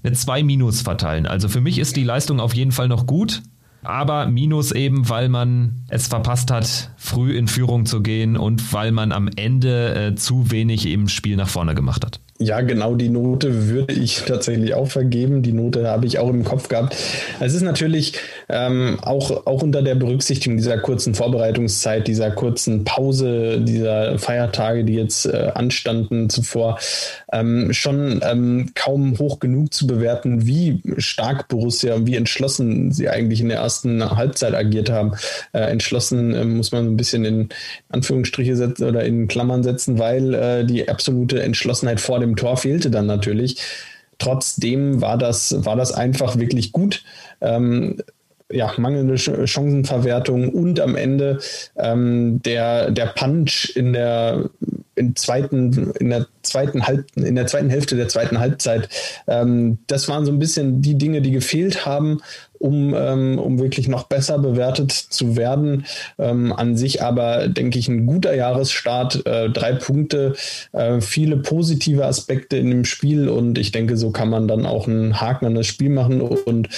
eine 0.03 0.15
2 0.15 0.43
Minus 0.43 0.81
verteilen. 0.81 1.25
Also 1.25 1.49
für 1.49 1.59
mich 1.59 1.77
ist 1.77 1.97
die 1.97 2.03
Leistung 2.05 2.39
auf 2.39 2.55
jeden 2.55 2.71
Fall 2.71 2.87
noch 2.87 3.05
gut 3.05 3.41
aber 3.83 4.27
Minus 4.27 4.71
eben, 4.71 5.09
weil 5.09 5.27
man 5.27 5.83
es 5.87 6.07
verpasst 6.07 6.51
hat, 6.51 6.91
früh 6.97 7.35
in 7.35 7.47
Führung 7.47 7.85
zu 7.85 8.01
gehen 8.01 8.37
und 8.37 8.73
weil 8.73 8.91
man 8.91 9.11
am 9.11 9.27
Ende 9.27 9.95
äh, 9.95 10.15
zu 10.15 10.51
wenig 10.51 10.85
im 10.85 11.07
Spiel 11.07 11.35
nach 11.35 11.49
vorne 11.49 11.73
gemacht 11.73 12.05
hat. 12.05 12.19
Ja, 12.41 12.61
genau 12.61 12.95
die 12.95 13.09
Note 13.09 13.69
würde 13.69 13.93
ich 13.93 14.21
tatsächlich 14.25 14.73
auch 14.73 14.87
vergeben. 14.87 15.43
Die 15.43 15.53
Note 15.53 15.87
habe 15.87 16.07
ich 16.07 16.17
auch 16.17 16.29
im 16.29 16.43
Kopf 16.43 16.69
gehabt. 16.69 16.95
Es 17.39 17.53
ist 17.53 17.61
natürlich 17.61 18.13
ähm, 18.49 18.97
auch, 19.03 19.45
auch 19.45 19.61
unter 19.61 19.83
der 19.83 19.93
Berücksichtigung 19.93 20.57
dieser 20.57 20.79
kurzen 20.79 21.13
Vorbereitungszeit, 21.13 22.07
dieser 22.07 22.31
kurzen 22.31 22.83
Pause, 22.83 23.61
dieser 23.61 24.17
Feiertage, 24.17 24.83
die 24.83 24.95
jetzt 24.95 25.27
äh, 25.27 25.51
anstanden 25.53 26.31
zuvor, 26.31 26.79
ähm, 27.31 27.73
schon 27.73 28.21
ähm, 28.23 28.71
kaum 28.73 29.19
hoch 29.19 29.39
genug 29.39 29.71
zu 29.71 29.85
bewerten, 29.85 30.47
wie 30.47 30.81
stark 30.97 31.47
Borussia 31.47 31.93
und 31.93 32.07
wie 32.07 32.15
entschlossen 32.15 32.91
sie 32.91 33.07
eigentlich 33.07 33.41
in 33.41 33.49
der 33.49 33.59
ersten 33.59 34.03
Halbzeit 34.17 34.55
agiert 34.55 34.89
haben. 34.89 35.11
Äh, 35.53 35.59
entschlossen 35.59 36.33
äh, 36.33 36.43
muss 36.43 36.71
man 36.71 36.87
ein 36.87 36.97
bisschen 36.97 37.23
in 37.23 37.49
Anführungsstriche 37.89 38.55
setzen 38.55 38.89
oder 38.89 39.03
in 39.03 39.27
Klammern 39.27 39.61
setzen, 39.61 39.99
weil 39.99 40.33
äh, 40.33 40.65
die 40.65 40.89
absolute 40.89 41.43
Entschlossenheit 41.43 41.99
vor 41.99 42.19
dem 42.19 42.30
Tor 42.35 42.57
fehlte 42.57 42.91
dann 42.91 43.05
natürlich. 43.05 43.61
Trotzdem 44.17 45.01
war 45.01 45.17
das, 45.17 45.65
war 45.65 45.75
das 45.75 45.91
einfach 45.91 46.37
wirklich 46.37 46.71
gut. 46.71 47.03
Ähm, 47.41 47.97
ja, 48.51 48.73
mangelnde 48.77 49.17
Chancenverwertung 49.17 50.49
und 50.49 50.79
am 50.79 50.95
Ende 50.95 51.39
ähm, 51.77 52.41
der, 52.43 52.91
der 52.91 53.07
Punch 53.07 53.71
in 53.75 53.93
der 53.93 54.49
in 54.95 55.15
zweiten, 55.15 55.91
in 55.99 56.09
der 56.09 56.27
zweiten 56.43 56.85
Halb, 56.85 57.05
in 57.15 57.35
der 57.35 57.47
zweiten 57.47 57.69
Hälfte 57.69 57.95
der 57.95 58.09
zweiten 58.09 58.39
Halbzeit. 58.39 58.89
Ähm, 59.27 59.79
das 59.87 60.07
waren 60.09 60.25
so 60.25 60.31
ein 60.31 60.39
bisschen 60.39 60.81
die 60.81 60.97
Dinge, 60.97 61.21
die 61.21 61.31
gefehlt 61.31 61.85
haben, 61.85 62.21
um, 62.61 62.93
ähm, 62.95 63.39
um 63.39 63.59
wirklich 63.59 63.87
noch 63.87 64.03
besser 64.03 64.39
bewertet 64.39 64.91
zu 64.91 65.35
werden. 65.35 65.85
Ähm, 66.17 66.53
an 66.53 66.77
sich 66.77 67.01
aber, 67.01 67.47
denke 67.47 67.79
ich, 67.79 67.87
ein 67.87 68.05
guter 68.05 68.35
Jahresstart, 68.35 69.25
äh, 69.25 69.49
drei 69.49 69.73
Punkte, 69.73 70.33
äh, 70.71 71.01
viele 71.01 71.37
positive 71.37 72.05
Aspekte 72.05 72.57
in 72.57 72.69
dem 72.69 72.85
Spiel 72.85 73.29
und 73.29 73.57
ich 73.57 73.71
denke, 73.71 73.97
so 73.97 74.11
kann 74.11 74.29
man 74.29 74.47
dann 74.47 74.65
auch 74.65 74.87
einen 74.87 75.19
Haken 75.19 75.45
an 75.45 75.55
das 75.55 75.67
Spiel 75.67 75.89
machen 75.89 76.21
und 76.21 76.69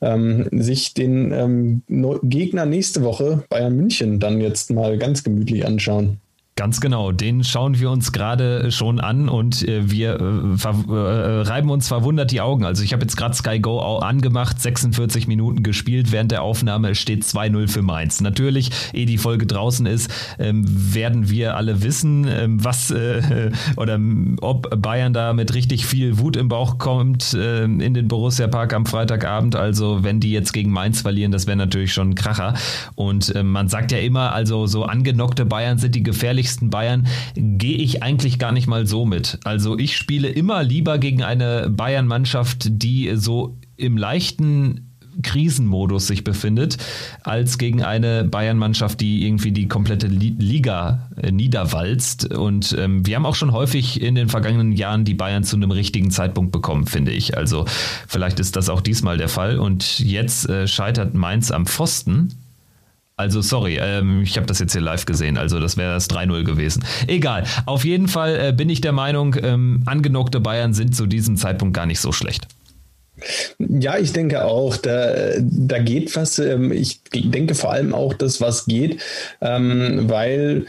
ähm, 0.00 0.48
sich 0.52 0.94
den 0.94 1.32
ähm, 1.32 1.82
Gegner 2.22 2.66
nächste 2.66 3.02
Woche 3.02 3.44
Bayern 3.48 3.76
München 3.76 4.20
dann 4.20 4.40
jetzt 4.40 4.70
mal 4.70 4.98
ganz 4.98 5.22
gemütlich 5.22 5.66
anschauen. 5.66 6.18
Ganz 6.58 6.80
genau, 6.80 7.12
den 7.12 7.44
schauen 7.44 7.78
wir 7.78 7.90
uns 7.90 8.12
gerade 8.12 8.72
schon 8.72 8.98
an 8.98 9.28
und 9.28 9.68
äh, 9.68 9.90
wir 9.90 10.18
äh, 10.18 10.90
äh, 10.90 11.40
reiben 11.42 11.68
uns 11.68 11.86
verwundert 11.86 12.30
die 12.30 12.40
Augen. 12.40 12.64
Also 12.64 12.82
ich 12.82 12.94
habe 12.94 13.02
jetzt 13.02 13.18
gerade 13.18 13.34
Sky 13.34 13.60
Go 13.60 13.78
angemacht, 13.98 14.58
46 14.58 15.28
Minuten 15.28 15.62
gespielt, 15.62 16.12
während 16.12 16.32
der 16.32 16.40
Aufnahme 16.40 16.94
steht 16.94 17.24
2-0 17.24 17.68
für 17.68 17.82
Mainz. 17.82 18.22
Natürlich, 18.22 18.70
ehe 18.94 19.04
die 19.04 19.18
Folge 19.18 19.44
draußen 19.44 19.84
ist, 19.84 20.10
ähm, 20.38 20.64
werden 20.66 21.28
wir 21.28 21.58
alle 21.58 21.82
wissen, 21.82 22.26
ähm, 22.26 22.64
was 22.64 22.90
äh, 22.90 23.50
oder 23.76 24.00
ob 24.40 24.80
Bayern 24.80 25.12
da 25.12 25.34
mit 25.34 25.52
richtig 25.52 25.84
viel 25.84 26.18
Wut 26.18 26.38
im 26.38 26.48
Bauch 26.48 26.78
kommt 26.78 27.34
äh, 27.34 27.64
in 27.64 27.92
den 27.92 28.08
Borussia 28.08 28.46
Park 28.46 28.72
am 28.72 28.86
Freitagabend. 28.86 29.56
Also 29.56 30.04
wenn 30.04 30.20
die 30.20 30.32
jetzt 30.32 30.54
gegen 30.54 30.70
Mainz 30.70 31.02
verlieren, 31.02 31.32
das 31.32 31.46
wäre 31.46 31.58
natürlich 31.58 31.92
schon 31.92 32.12
ein 32.12 32.14
Kracher. 32.14 32.54
Und 32.94 33.34
äh, 33.34 33.42
man 33.42 33.68
sagt 33.68 33.92
ja 33.92 33.98
immer, 33.98 34.32
also 34.32 34.66
so 34.66 34.84
angenockte 34.84 35.44
Bayern 35.44 35.76
sind 35.76 35.94
die 35.94 36.02
gefährlich 36.02 36.45
gefährlichsten 36.46 36.70
Bayern 36.70 37.06
gehe 37.34 37.76
ich 37.76 38.02
eigentlich 38.02 38.38
gar 38.38 38.52
nicht 38.52 38.68
mal 38.68 38.86
so 38.86 39.04
mit. 39.04 39.38
Also 39.44 39.76
ich 39.76 39.96
spiele 39.96 40.28
immer 40.28 40.62
lieber 40.62 40.98
gegen 40.98 41.22
eine 41.22 41.68
Bayern-Mannschaft, 41.68 42.68
die 42.70 43.12
so 43.16 43.58
im 43.76 43.96
leichten 43.96 44.92
Krisenmodus 45.22 46.06
sich 46.06 46.24
befindet, 46.24 46.76
als 47.24 47.56
gegen 47.56 47.82
eine 47.82 48.24
Bayern-Mannschaft, 48.24 49.00
die 49.00 49.26
irgendwie 49.26 49.50
die 49.50 49.66
komplette 49.66 50.06
Liga 50.06 51.08
äh, 51.20 51.32
niederwalzt. 51.32 52.34
Und 52.34 52.76
ähm, 52.78 53.04
wir 53.06 53.16
haben 53.16 53.24
auch 53.26 53.34
schon 53.34 53.52
häufig 53.52 54.00
in 54.02 54.14
den 54.14 54.28
vergangenen 54.28 54.72
Jahren 54.72 55.04
die 55.04 55.14
Bayern 55.14 55.42
zu 55.42 55.56
einem 55.56 55.70
richtigen 55.70 56.10
Zeitpunkt 56.10 56.52
bekommen, 56.52 56.86
finde 56.86 57.12
ich. 57.12 57.36
Also 57.36 57.64
vielleicht 58.06 58.38
ist 58.40 58.56
das 58.56 58.68
auch 58.68 58.82
diesmal 58.82 59.16
der 59.16 59.30
Fall. 59.30 59.58
Und 59.58 59.98
jetzt 59.98 60.48
äh, 60.50 60.68
scheitert 60.68 61.14
Mainz 61.14 61.50
am 61.50 61.64
Pfosten 61.66 62.28
also 63.16 63.40
sorry, 63.40 63.78
ähm, 63.80 64.22
ich 64.22 64.36
habe 64.36 64.46
das 64.46 64.58
jetzt 64.58 64.72
hier 64.72 64.82
live 64.82 65.06
gesehen, 65.06 65.38
also 65.38 65.58
das 65.58 65.76
wäre 65.76 65.94
das 65.94 66.08
3-0 66.10 66.44
gewesen. 66.44 66.84
Egal, 67.06 67.44
auf 67.64 67.84
jeden 67.84 68.08
Fall 68.08 68.36
äh, 68.36 68.52
bin 68.52 68.68
ich 68.68 68.82
der 68.82 68.92
Meinung, 68.92 69.34
ähm, 69.42 69.82
angenockte 69.86 70.38
Bayern 70.38 70.74
sind 70.74 70.94
zu 70.94 71.06
diesem 71.06 71.36
Zeitpunkt 71.36 71.74
gar 71.74 71.86
nicht 71.86 72.00
so 72.00 72.12
schlecht. 72.12 72.46
Ja, 73.58 73.98
ich 73.98 74.12
denke 74.12 74.44
auch, 74.44 74.76
da, 74.76 75.32
da 75.40 75.78
geht 75.78 76.14
was. 76.16 76.38
Ähm, 76.38 76.70
ich 76.72 77.00
denke 77.12 77.54
vor 77.54 77.72
allem 77.72 77.94
auch, 77.94 78.12
dass 78.14 78.40
was 78.40 78.66
geht, 78.66 79.00
ähm, 79.40 80.04
weil 80.08 80.66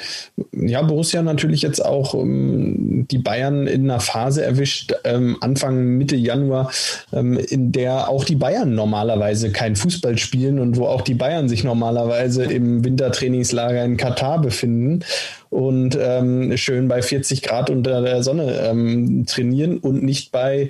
ja 0.53 0.81
Borussia 0.81 1.21
natürlich 1.21 1.61
jetzt 1.61 1.83
auch 1.83 2.13
ähm, 2.13 3.05
die 3.11 3.17
Bayern 3.17 3.67
in 3.67 3.89
einer 3.89 3.99
Phase 3.99 4.43
erwischt, 4.43 4.93
Anfang 5.03 5.97
Mitte 5.97 6.15
Januar, 6.15 6.71
in 7.11 7.71
der 7.71 8.09
auch 8.09 8.23
die 8.23 8.35
Bayern 8.35 8.75
normalerweise 8.75 9.51
kein 9.51 9.75
Fußball 9.75 10.17
spielen 10.17 10.59
und 10.59 10.77
wo 10.77 10.85
auch 10.85 11.01
die 11.01 11.13
Bayern 11.13 11.49
sich 11.49 11.63
normalerweise 11.63 12.43
im 12.43 12.83
Wintertrainingslager 12.83 13.83
in 13.83 13.97
Katar 13.97 14.41
befinden. 14.41 15.03
Und 15.49 15.97
ähm, 15.99 16.55
schön 16.57 16.87
bei 16.87 17.01
40 17.01 17.41
Grad 17.41 17.69
unter 17.69 18.01
der 18.01 18.23
Sonne 18.23 18.59
ähm, 18.63 19.25
trainieren 19.25 19.77
und 19.77 20.03
nicht 20.03 20.31
bei, 20.31 20.69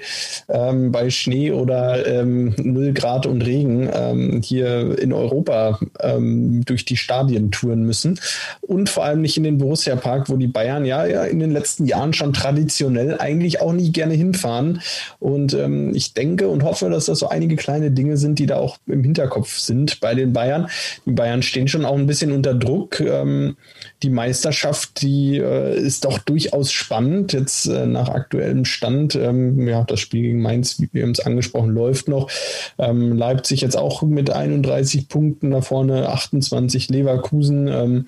ähm, 0.50 0.92
bei 0.92 1.10
Schnee 1.10 1.52
oder 1.52 2.06
ähm, 2.06 2.54
0 2.58 2.94
Grad 2.94 3.26
und 3.26 3.42
Regen 3.42 3.90
ähm, 3.94 4.42
hier 4.44 4.98
in 5.00 5.13
Europa 5.13 5.80
ähm, 6.00 6.63
durch 6.66 6.86
die 6.86 6.98
Stadien 6.98 7.52
touren 7.52 7.84
müssen. 7.84 8.20
Und 8.62 8.90
vor 8.90 9.06
allem 9.06 9.22
nicht 9.22 9.38
in 9.38 9.44
den 9.44 9.58
Borussia 9.58 9.96
Park, 9.96 10.30
wo 10.30 10.38
die 10.38 10.48
Bayern 10.48 10.86
ja, 10.86 11.06
ja 11.06 11.24
in 11.24 11.40
den 11.40 11.52
letzten 11.52 11.86
Jahren 11.86 12.13
schon 12.13 12.34
traditionell 12.34 13.18
eigentlich 13.20 13.62
auch 13.62 13.74
nie 13.74 13.92
gerne 13.92 14.13
hinfahren. 14.13 14.82
Und 15.20 15.54
ähm, 15.54 15.94
ich 15.96 16.13
denke 16.13 16.48
und 16.48 16.63
hoffe, 16.63 16.90
dass 16.90 17.06
das 17.06 17.20
so 17.20 17.30
einige 17.30 17.56
kleine 17.56 17.92
Dinge 17.92 18.18
sind, 18.18 18.40
die 18.40 18.46
da 18.46 18.58
auch 18.58 18.78
im 18.88 19.04
Hinterkopf 19.04 19.58
sind 19.58 20.00
bei 20.00 20.13
den 20.16 20.34
Bayern. 20.34 20.70
Die 21.06 21.12
Bayern 21.12 21.42
stehen 21.42 21.68
schon 21.68 21.86
auch 21.86 21.96
ein 21.96 22.08
bisschen 22.08 22.32
unter 22.32 22.54
Druck. 22.54 23.00
Ähm, 23.00 23.56
die 24.04 24.10
Meisterschaft, 24.10 24.66
die 24.75 25.38
äh, 25.38 25.77
ist 25.77 26.06
doch 26.06 26.19
durchaus 26.19 26.71
spannend. 26.71 27.34
Jetzt 27.34 27.67
äh, 27.67 27.86
nach 27.86 28.10
aktuellem 28.10 28.65
Stand, 28.65 29.15
ähm, 29.15 29.67
ja, 29.67 29.84
das 29.84 29.99
Spiel 29.99 30.23
gegen 30.23 30.41
Mainz, 30.41 30.80
wie 30.80 30.89
wir 30.91 31.08
es 31.08 31.19
angesprochen, 31.19 31.71
läuft 31.71 32.08
noch. 32.08 32.30
Ähm, 32.77 33.15
Leipzig 33.17 33.62
jetzt 33.62 33.77
auch 33.77 34.01
mit 34.01 34.30
31 34.30 35.08
Punkten 35.10 35.51
da 35.51 35.62
vorne, 35.62 36.10
28 36.10 36.89
Leverkusen. 36.89 37.67
Ähm, 37.67 38.08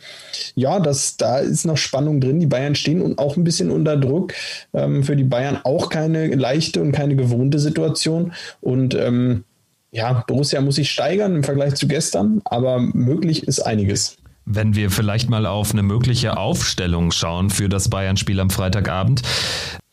ja, 0.56 0.80
das, 0.80 1.18
da 1.18 1.40
ist 1.40 1.66
noch 1.66 1.78
Spannung 1.78 2.22
drin. 2.22 2.40
Die 2.40 2.48
Bayern 2.48 2.76
stehen 2.76 3.02
und 3.02 3.20
auch 3.20 3.38
ein 3.38 3.44
bisschen 3.44 3.72
unter 3.72 3.98
Druck. 3.98 4.34
Ähm, 4.74 5.04
für 5.04 5.16
die 5.16 5.24
Bayern 5.24 5.60
auch 5.64 5.90
keine 5.90 6.28
leichte 6.36 6.82
und 6.82 6.92
keine 6.92 7.16
gewohnte 7.16 7.60
Situation. 7.60 8.34
Und 8.62 8.96
ähm, 8.96 9.44
ja, 9.92 10.24
Borussia 10.28 10.62
muss 10.62 10.76
sich 10.76 10.92
steigern 10.92 11.36
im 11.36 11.44
Vergleich 11.44 11.76
zu 11.76 11.88
gestern, 11.88 12.42
aber 12.46 12.80
möglich 12.80 13.48
ist 13.48 13.60
einiges. 13.60 14.19
Wenn 14.52 14.74
wir 14.74 14.90
vielleicht 14.90 15.30
mal 15.30 15.46
auf 15.46 15.74
eine 15.74 15.84
mögliche 15.84 16.36
Aufstellung 16.38 17.12
schauen 17.12 17.52
für 17.52 17.70
das 17.70 17.88
Bayern-Spiel 17.88 18.40
am 18.40 18.50
Freitagabend. 18.50 19.22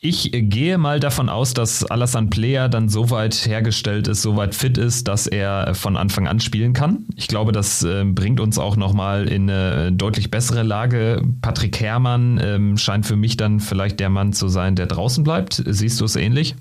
Ich 0.00 0.30
gehe 0.32 0.78
mal 0.78 0.98
davon 0.98 1.28
aus, 1.28 1.52
dass 1.52 1.84
Alassane 1.84 2.28
Player 2.28 2.70
dann 2.70 2.88
so 2.88 3.10
weit 3.10 3.34
hergestellt 3.34 4.08
ist, 4.08 4.22
so 4.22 4.36
weit 4.36 4.54
fit 4.54 4.78
ist, 4.78 5.08
dass 5.08 5.26
er 5.26 5.74
von 5.74 5.98
Anfang 5.98 6.26
an 6.26 6.40
spielen 6.40 6.72
kann. 6.72 7.04
Ich 7.16 7.28
glaube, 7.28 7.52
das 7.52 7.82
äh, 7.82 8.04
bringt 8.04 8.40
uns 8.40 8.58
auch 8.58 8.76
nochmal 8.76 9.28
in 9.28 9.50
eine 9.50 9.92
deutlich 9.92 10.30
bessere 10.30 10.62
Lage. 10.62 11.20
Patrick 11.42 11.78
Herrmann 11.78 12.40
ähm, 12.42 12.78
scheint 12.78 13.04
für 13.04 13.16
mich 13.16 13.36
dann 13.36 13.60
vielleicht 13.60 14.00
der 14.00 14.08
Mann 14.08 14.32
zu 14.32 14.48
sein, 14.48 14.74
der 14.74 14.86
draußen 14.86 15.22
bleibt. 15.22 15.62
Siehst 15.66 16.00
du 16.00 16.06
es 16.06 16.16
ähnlich? 16.16 16.56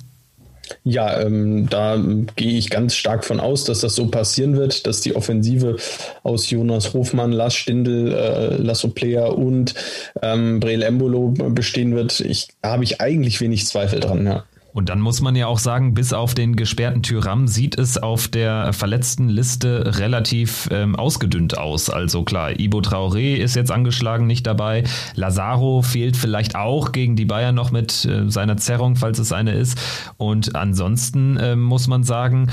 Ja, 0.84 1.22
ähm, 1.22 1.68
da 1.70 2.02
gehe 2.36 2.58
ich 2.58 2.70
ganz 2.70 2.96
stark 2.96 3.26
von 3.26 3.40
aus, 3.40 3.66
dass 3.66 3.82
das 3.82 3.96
so 3.96 4.08
passieren 4.08 4.56
wird, 4.56 4.88
dass 4.88 5.02
die 5.02 5.16
Offensive 5.16 5.78
aus 6.24 6.50
Jonas 6.50 6.94
Hofmann, 6.94 7.32
Lars 7.32 7.56
Stindl, 7.56 8.14
äh, 8.14 8.56
Lasso 8.58 8.90
Player 8.90 9.38
und 9.38 9.74
ähm, 10.22 10.60
Breel 10.60 10.84
Embolo 10.84 11.30
bestehen 11.30 11.96
wird. 11.96 12.20
Ich, 12.20 12.50
da 12.62 12.72
habe 12.72 12.84
ich 12.84 13.02
eigentlich 13.02 13.42
wenig 13.42 13.66
Zweifel 13.66 14.00
dran, 14.00 14.26
ja. 14.26 14.44
Und 14.76 14.90
dann 14.90 15.00
muss 15.00 15.22
man 15.22 15.38
ja 15.38 15.48
auch 15.48 15.58
sagen, 15.58 15.94
bis 15.94 16.12
auf 16.12 16.34
den 16.34 16.58
gesperrten 16.58 17.02
Tyram 17.02 17.48
sieht 17.48 17.80
es 17.80 17.98
auf 17.98 18.28
der 18.28 18.74
verletzten 18.74 19.30
Liste 19.30 19.98
relativ 20.00 20.68
ähm, 20.70 20.98
ausgedünnt 20.98 21.58
aus. 21.58 21.90
Also 21.90 22.24
klar, 22.24 22.60
Ibo 22.60 22.80
Traoré 22.80 23.36
ist 23.38 23.56
jetzt 23.56 23.72
angeschlagen, 23.72 24.28
nicht 24.28 24.46
dabei. 24.46 24.84
Lazaro 25.16 25.82
fehlt 25.82 26.18
vielleicht 26.18 26.58
auch 26.58 26.92
gegen 26.92 27.16
die 27.16 27.24
Bayern 27.24 27.56
noch 27.56 27.72
mit 27.72 28.04
äh, 28.04 28.30
seiner 28.30 28.58
Zerrung, 28.58 28.98
falls 28.98 29.18
es 29.18 29.32
eine 29.32 29.54
ist. 29.54 29.80
Und 30.18 30.58
ansonsten 30.58 31.38
äh, 31.38 31.56
muss 31.56 31.88
man 31.88 32.04
sagen, 32.04 32.50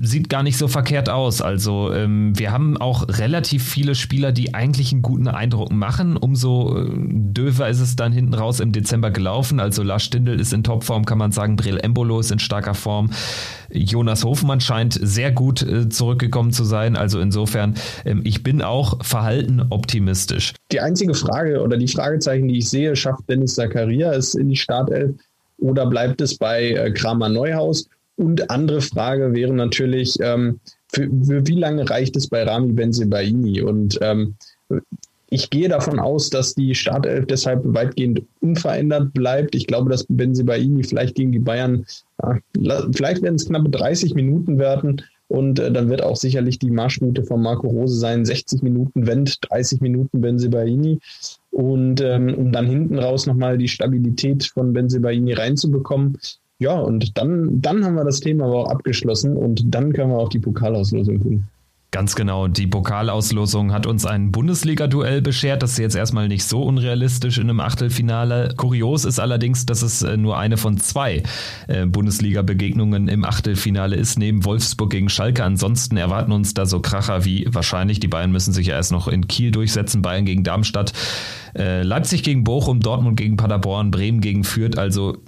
sieht 0.00 0.30
gar 0.30 0.42
nicht 0.42 0.56
so 0.56 0.68
verkehrt 0.68 1.10
aus. 1.10 1.42
Also 1.42 1.92
ähm, 1.92 2.32
wir 2.38 2.50
haben 2.50 2.78
auch 2.78 3.06
relativ 3.08 3.62
viele 3.62 3.94
Spieler, 3.94 4.32
die 4.32 4.54
eigentlich 4.54 4.92
einen 4.92 5.02
guten 5.02 5.28
Eindruck 5.28 5.70
machen. 5.70 6.16
Umso 6.16 6.78
äh, 6.78 6.88
döver 6.94 7.68
ist 7.68 7.80
es 7.80 7.94
dann 7.94 8.12
hinten 8.12 8.32
raus 8.32 8.58
im 8.60 8.72
Dezember 8.72 9.10
gelaufen. 9.10 9.60
Also 9.60 9.82
Lars 9.82 10.04
Stindl 10.04 10.40
ist 10.40 10.54
in 10.54 10.64
Topform, 10.64 11.04
kann 11.04 11.18
man 11.18 11.30
sagen. 11.30 11.41
Brill 11.48 11.78
Embolo 11.78 12.20
ist 12.20 12.30
in 12.30 12.38
starker 12.38 12.74
Form. 12.74 13.10
Jonas 13.70 14.24
Hofmann 14.24 14.60
scheint 14.60 14.98
sehr 15.00 15.32
gut 15.32 15.62
äh, 15.62 15.88
zurückgekommen 15.88 16.52
zu 16.52 16.64
sein. 16.64 16.96
Also 16.96 17.20
insofern, 17.20 17.74
ähm, 18.04 18.22
ich 18.24 18.42
bin 18.42 18.62
auch 18.62 19.04
verhalten 19.04 19.62
optimistisch. 19.70 20.54
Die 20.70 20.80
einzige 20.80 21.14
Frage 21.14 21.62
oder 21.62 21.76
die 21.76 21.88
Fragezeichen, 21.88 22.48
die 22.48 22.58
ich 22.58 22.68
sehe, 22.68 22.94
schafft 22.96 23.28
Dennis 23.28 23.54
Zakaria 23.54 24.12
es 24.12 24.34
in 24.34 24.48
die 24.48 24.56
Startelf 24.56 25.14
oder 25.58 25.86
bleibt 25.86 26.20
es 26.20 26.36
bei 26.36 26.70
äh, 26.70 26.90
Kramer 26.90 27.28
Neuhaus? 27.28 27.88
Und 28.16 28.50
andere 28.50 28.80
Frage 28.80 29.32
wäre 29.32 29.52
natürlich, 29.52 30.16
ähm, 30.20 30.60
für, 30.92 31.08
für, 31.24 31.46
wie 31.46 31.58
lange 31.58 31.88
reicht 31.88 32.16
es 32.16 32.28
bei 32.28 32.42
Rami 32.42 32.72
Benzebaini? 32.72 33.62
Und 33.62 33.98
ähm, 34.02 34.34
ich 35.32 35.48
gehe 35.48 35.68
davon 35.70 35.98
aus, 35.98 36.28
dass 36.28 36.54
die 36.54 36.74
Startelf 36.74 37.26
deshalb 37.26 37.62
weitgehend 37.64 38.22
unverändert 38.42 39.14
bleibt. 39.14 39.54
Ich 39.54 39.66
glaube, 39.66 39.88
dass 39.88 40.04
Benzebaini 40.06 40.84
vielleicht 40.84 41.14
gegen 41.14 41.32
die 41.32 41.38
Bayern, 41.38 41.86
vielleicht 42.92 43.22
werden 43.22 43.36
es 43.36 43.46
knappe 43.46 43.70
30 43.70 44.14
Minuten 44.14 44.58
werden. 44.58 45.00
Und 45.28 45.58
äh, 45.58 45.72
dann 45.72 45.88
wird 45.88 46.02
auch 46.02 46.16
sicherlich 46.16 46.58
die 46.58 46.70
Marschroute 46.70 47.24
von 47.24 47.40
Marco 47.40 47.66
Rose 47.66 47.98
sein, 47.98 48.26
60 48.26 48.62
Minuten 48.62 49.06
Wendt, 49.06 49.38
30 49.48 49.80
Minuten 49.80 50.20
Benzebaini. 50.20 50.98
Und 51.50 52.02
ähm, 52.02 52.34
um 52.34 52.52
dann 52.52 52.66
hinten 52.66 52.98
raus 52.98 53.26
nochmal 53.26 53.56
die 53.56 53.68
Stabilität 53.68 54.44
von 54.44 54.74
Benzebaini 54.74 55.32
reinzubekommen, 55.32 56.18
ja, 56.58 56.78
und 56.78 57.16
dann, 57.16 57.62
dann 57.62 57.84
haben 57.84 57.94
wir 57.94 58.04
das 58.04 58.20
Thema 58.20 58.44
aber 58.44 58.66
auch 58.66 58.70
abgeschlossen 58.70 59.36
und 59.36 59.74
dann 59.74 59.94
können 59.94 60.10
wir 60.10 60.18
auf 60.18 60.28
die 60.28 60.38
Pokalauslosung 60.38 61.18
gucken. 61.18 61.48
Ganz 61.92 62.14
genau. 62.14 62.48
Die 62.48 62.66
Pokalauslosung 62.66 63.70
hat 63.70 63.86
uns 63.86 64.06
ein 64.06 64.32
Bundesliga-Duell 64.32 65.20
beschert. 65.20 65.62
Das 65.62 65.72
ist 65.72 65.78
jetzt 65.78 65.94
erstmal 65.94 66.26
nicht 66.26 66.44
so 66.44 66.62
unrealistisch 66.62 67.36
in 67.36 67.50
einem 67.50 67.60
Achtelfinale. 67.60 68.54
Kurios 68.56 69.04
ist 69.04 69.20
allerdings, 69.20 69.66
dass 69.66 69.82
es 69.82 70.00
äh, 70.00 70.16
nur 70.16 70.38
eine 70.38 70.56
von 70.56 70.78
zwei 70.78 71.22
äh, 71.68 71.84
Bundesliga-Begegnungen 71.84 73.08
im 73.08 73.26
Achtelfinale 73.26 73.94
ist, 73.96 74.18
neben 74.18 74.46
Wolfsburg 74.46 74.88
gegen 74.88 75.10
Schalke. 75.10 75.44
Ansonsten 75.44 75.98
erwarten 75.98 76.32
uns 76.32 76.54
da 76.54 76.64
so 76.64 76.80
Kracher 76.80 77.26
wie 77.26 77.46
wahrscheinlich. 77.50 78.00
Die 78.00 78.08
Bayern 78.08 78.32
müssen 78.32 78.54
sich 78.54 78.68
ja 78.68 78.76
erst 78.76 78.90
noch 78.90 79.06
in 79.06 79.28
Kiel 79.28 79.50
durchsetzen. 79.50 80.00
Bayern 80.00 80.24
gegen 80.24 80.44
Darmstadt. 80.44 80.94
Äh, 81.54 81.82
Leipzig 81.82 82.22
gegen 82.22 82.42
Bochum, 82.42 82.80
Dortmund 82.80 83.18
gegen 83.18 83.36
Paderborn, 83.36 83.90
Bremen 83.90 84.22
gegen 84.22 84.44
Fürth. 84.44 84.78
Also 84.78 85.18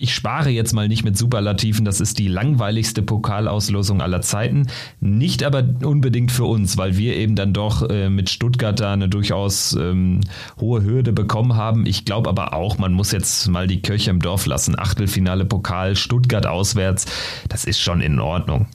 ich 0.00 0.14
spare 0.14 0.50
jetzt 0.50 0.72
mal 0.72 0.86
nicht 0.86 1.04
mit 1.04 1.18
Superlativen, 1.18 1.84
das 1.84 2.00
ist 2.00 2.20
die 2.20 2.28
langweiligste 2.28 3.02
Pokalauslosung 3.02 4.00
aller 4.00 4.20
Zeiten. 4.20 4.68
Nicht 5.00 5.42
aber 5.42 5.64
unbedingt 5.82 6.30
für 6.30 6.44
uns, 6.44 6.76
weil 6.78 6.96
wir 6.96 7.16
eben 7.16 7.34
dann 7.34 7.52
doch 7.52 7.82
äh, 7.90 8.08
mit 8.08 8.30
Stuttgart 8.30 8.78
da 8.78 8.92
eine 8.92 9.08
durchaus 9.08 9.72
ähm, 9.72 10.20
hohe 10.60 10.84
Hürde 10.84 11.12
bekommen 11.12 11.56
haben. 11.56 11.84
Ich 11.84 12.04
glaube 12.04 12.30
aber 12.30 12.54
auch, 12.54 12.78
man 12.78 12.92
muss 12.92 13.10
jetzt 13.10 13.48
mal 13.48 13.66
die 13.66 13.82
Kirche 13.82 14.10
im 14.10 14.20
Dorf 14.20 14.46
lassen. 14.46 14.78
Achtelfinale 14.78 15.44
Pokal, 15.44 15.96
Stuttgart 15.96 16.46
auswärts, 16.46 17.06
das 17.48 17.64
ist 17.64 17.80
schon 17.80 18.00
in 18.00 18.20
Ordnung. 18.20 18.68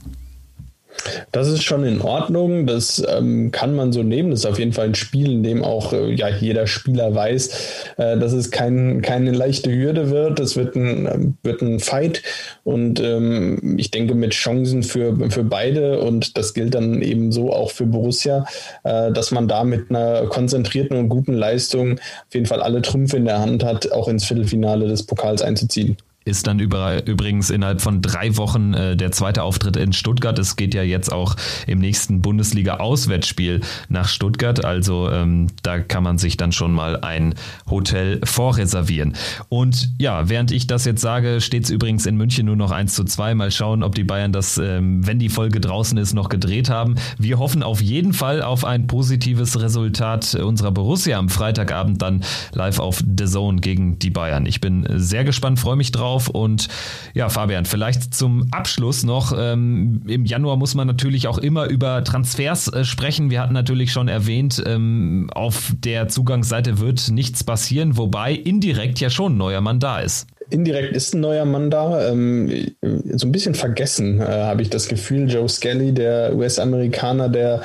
Das 1.31 1.47
ist 1.47 1.63
schon 1.63 1.83
in 1.83 2.01
Ordnung, 2.01 2.65
das 2.65 3.03
ähm, 3.07 3.51
kann 3.51 3.75
man 3.75 3.91
so 3.91 4.03
nehmen. 4.03 4.31
Das 4.31 4.41
ist 4.41 4.45
auf 4.45 4.59
jeden 4.59 4.73
Fall 4.73 4.87
ein 4.87 4.95
Spiel, 4.95 5.31
in 5.31 5.43
dem 5.43 5.63
auch 5.63 5.93
äh, 5.93 6.13
ja, 6.13 6.29
jeder 6.29 6.67
Spieler 6.67 7.13
weiß, 7.13 7.49
äh, 7.97 8.17
dass 8.17 8.33
es 8.33 8.51
kein, 8.51 9.01
keine 9.01 9.31
leichte 9.31 9.71
Hürde 9.71 10.09
wird. 10.09 10.39
Es 10.39 10.55
wird 10.55 10.75
ein, 10.75 11.07
ähm, 11.11 11.37
wird 11.43 11.61
ein 11.61 11.79
Fight 11.79 12.21
und 12.63 12.99
ähm, 12.99 13.75
ich 13.77 13.91
denke 13.91 14.15
mit 14.15 14.31
Chancen 14.31 14.83
für, 14.83 15.29
für 15.29 15.43
beide 15.43 15.99
und 15.99 16.37
das 16.37 16.53
gilt 16.53 16.75
dann 16.75 17.01
eben 17.01 17.31
so 17.31 17.51
auch 17.51 17.71
für 17.71 17.85
Borussia, 17.85 18.45
äh, 18.83 19.11
dass 19.11 19.31
man 19.31 19.47
da 19.47 19.63
mit 19.63 19.89
einer 19.89 20.27
konzentrierten 20.27 20.97
und 20.97 21.09
guten 21.09 21.33
Leistung 21.33 21.99
auf 21.99 22.33
jeden 22.33 22.45
Fall 22.45 22.61
alle 22.61 22.81
Trümpfe 22.81 23.17
in 23.17 23.25
der 23.25 23.39
Hand 23.39 23.63
hat, 23.63 23.91
auch 23.91 24.07
ins 24.07 24.25
Viertelfinale 24.25 24.87
des 24.87 25.03
Pokals 25.03 25.41
einzuziehen 25.41 25.97
ist 26.25 26.47
dann 26.47 26.59
über, 26.59 27.05
übrigens 27.05 27.49
innerhalb 27.49 27.81
von 27.81 28.01
drei 28.01 28.37
Wochen 28.37 28.73
äh, 28.73 28.95
der 28.95 29.11
zweite 29.11 29.43
Auftritt 29.43 29.75
in 29.75 29.93
Stuttgart. 29.93 30.37
Es 30.39 30.55
geht 30.55 30.73
ja 30.73 30.83
jetzt 30.83 31.11
auch 31.11 31.35
im 31.67 31.79
nächsten 31.79 32.21
Bundesliga-Auswärtsspiel 32.21 33.61
nach 33.89 34.07
Stuttgart. 34.07 34.63
Also 34.63 35.09
ähm, 35.09 35.47
da 35.63 35.79
kann 35.79 36.03
man 36.03 36.17
sich 36.17 36.37
dann 36.37 36.51
schon 36.51 36.71
mal 36.71 37.01
ein 37.01 37.35
Hotel 37.69 38.21
vorreservieren. 38.23 39.15
Und 39.49 39.89
ja, 39.99 40.29
während 40.29 40.51
ich 40.51 40.67
das 40.67 40.85
jetzt 40.85 41.01
sage, 41.01 41.41
steht 41.41 41.65
es 41.65 41.69
übrigens 41.69 42.05
in 42.05 42.15
München 42.15 42.45
nur 42.45 42.55
noch 42.55 42.71
1 42.71 42.93
zu 42.93 43.03
2. 43.03 43.35
Mal 43.35 43.51
schauen, 43.51 43.83
ob 43.83 43.95
die 43.95 44.03
Bayern 44.03 44.31
das, 44.31 44.57
ähm, 44.57 45.05
wenn 45.05 45.19
die 45.19 45.29
Folge 45.29 45.59
draußen 45.59 45.97
ist, 45.97 46.13
noch 46.13 46.29
gedreht 46.29 46.69
haben. 46.69 46.95
Wir 47.17 47.37
hoffen 47.39 47.63
auf 47.63 47.81
jeden 47.81 48.13
Fall 48.13 48.41
auf 48.41 48.63
ein 48.63 48.87
positives 48.87 49.59
Resultat 49.59 50.35
unserer 50.35 50.71
Borussia 50.71 51.17
am 51.17 51.27
Freitagabend 51.29 52.01
dann 52.01 52.23
live 52.53 52.79
auf 52.79 52.99
The 52.99 53.25
Zone 53.25 53.59
gegen 53.59 53.99
die 53.99 54.09
Bayern. 54.09 54.45
Ich 54.45 54.61
bin 54.61 54.87
sehr 54.95 55.23
gespannt, 55.25 55.59
freue 55.59 55.75
mich 55.75 55.91
drauf 55.91 56.12
drauf. 56.13 56.29
Und 56.29 56.67
ja, 57.13 57.29
Fabian, 57.29 57.65
vielleicht 57.65 58.13
zum 58.13 58.47
Abschluss 58.51 59.03
noch. 59.03 59.33
Ähm, 59.37 60.01
Im 60.07 60.25
Januar 60.25 60.57
muss 60.57 60.75
man 60.75 60.87
natürlich 60.87 61.27
auch 61.27 61.37
immer 61.37 61.65
über 61.65 62.03
Transfers 62.03 62.67
äh, 62.67 62.85
sprechen. 62.85 63.29
Wir 63.29 63.41
hatten 63.41 63.53
natürlich 63.53 63.91
schon 63.91 64.07
erwähnt, 64.07 64.61
ähm, 64.65 65.29
auf 65.33 65.73
der 65.77 66.07
Zugangsseite 66.07 66.79
wird 66.79 67.09
nichts 67.09 67.43
passieren, 67.43 67.97
wobei 67.97 68.33
indirekt 68.33 68.99
ja 68.99 69.09
schon 69.09 69.33
ein 69.33 69.37
neuer 69.37 69.61
Mann 69.61 69.79
da 69.79 69.99
ist. 69.99 70.27
Indirekt 70.49 70.95
ist 70.95 71.13
ein 71.13 71.21
neuer 71.21 71.45
Mann 71.45 71.69
da. 71.69 72.09
Ähm, 72.09 72.73
so 72.81 73.27
ein 73.27 73.31
bisschen 73.31 73.55
vergessen 73.55 74.19
äh, 74.19 74.25
habe 74.25 74.61
ich 74.61 74.69
das 74.69 74.87
Gefühl. 74.87 75.29
Joe 75.29 75.47
Skelly, 75.47 75.93
der 75.93 76.35
US-Amerikaner, 76.35 77.29
der 77.29 77.61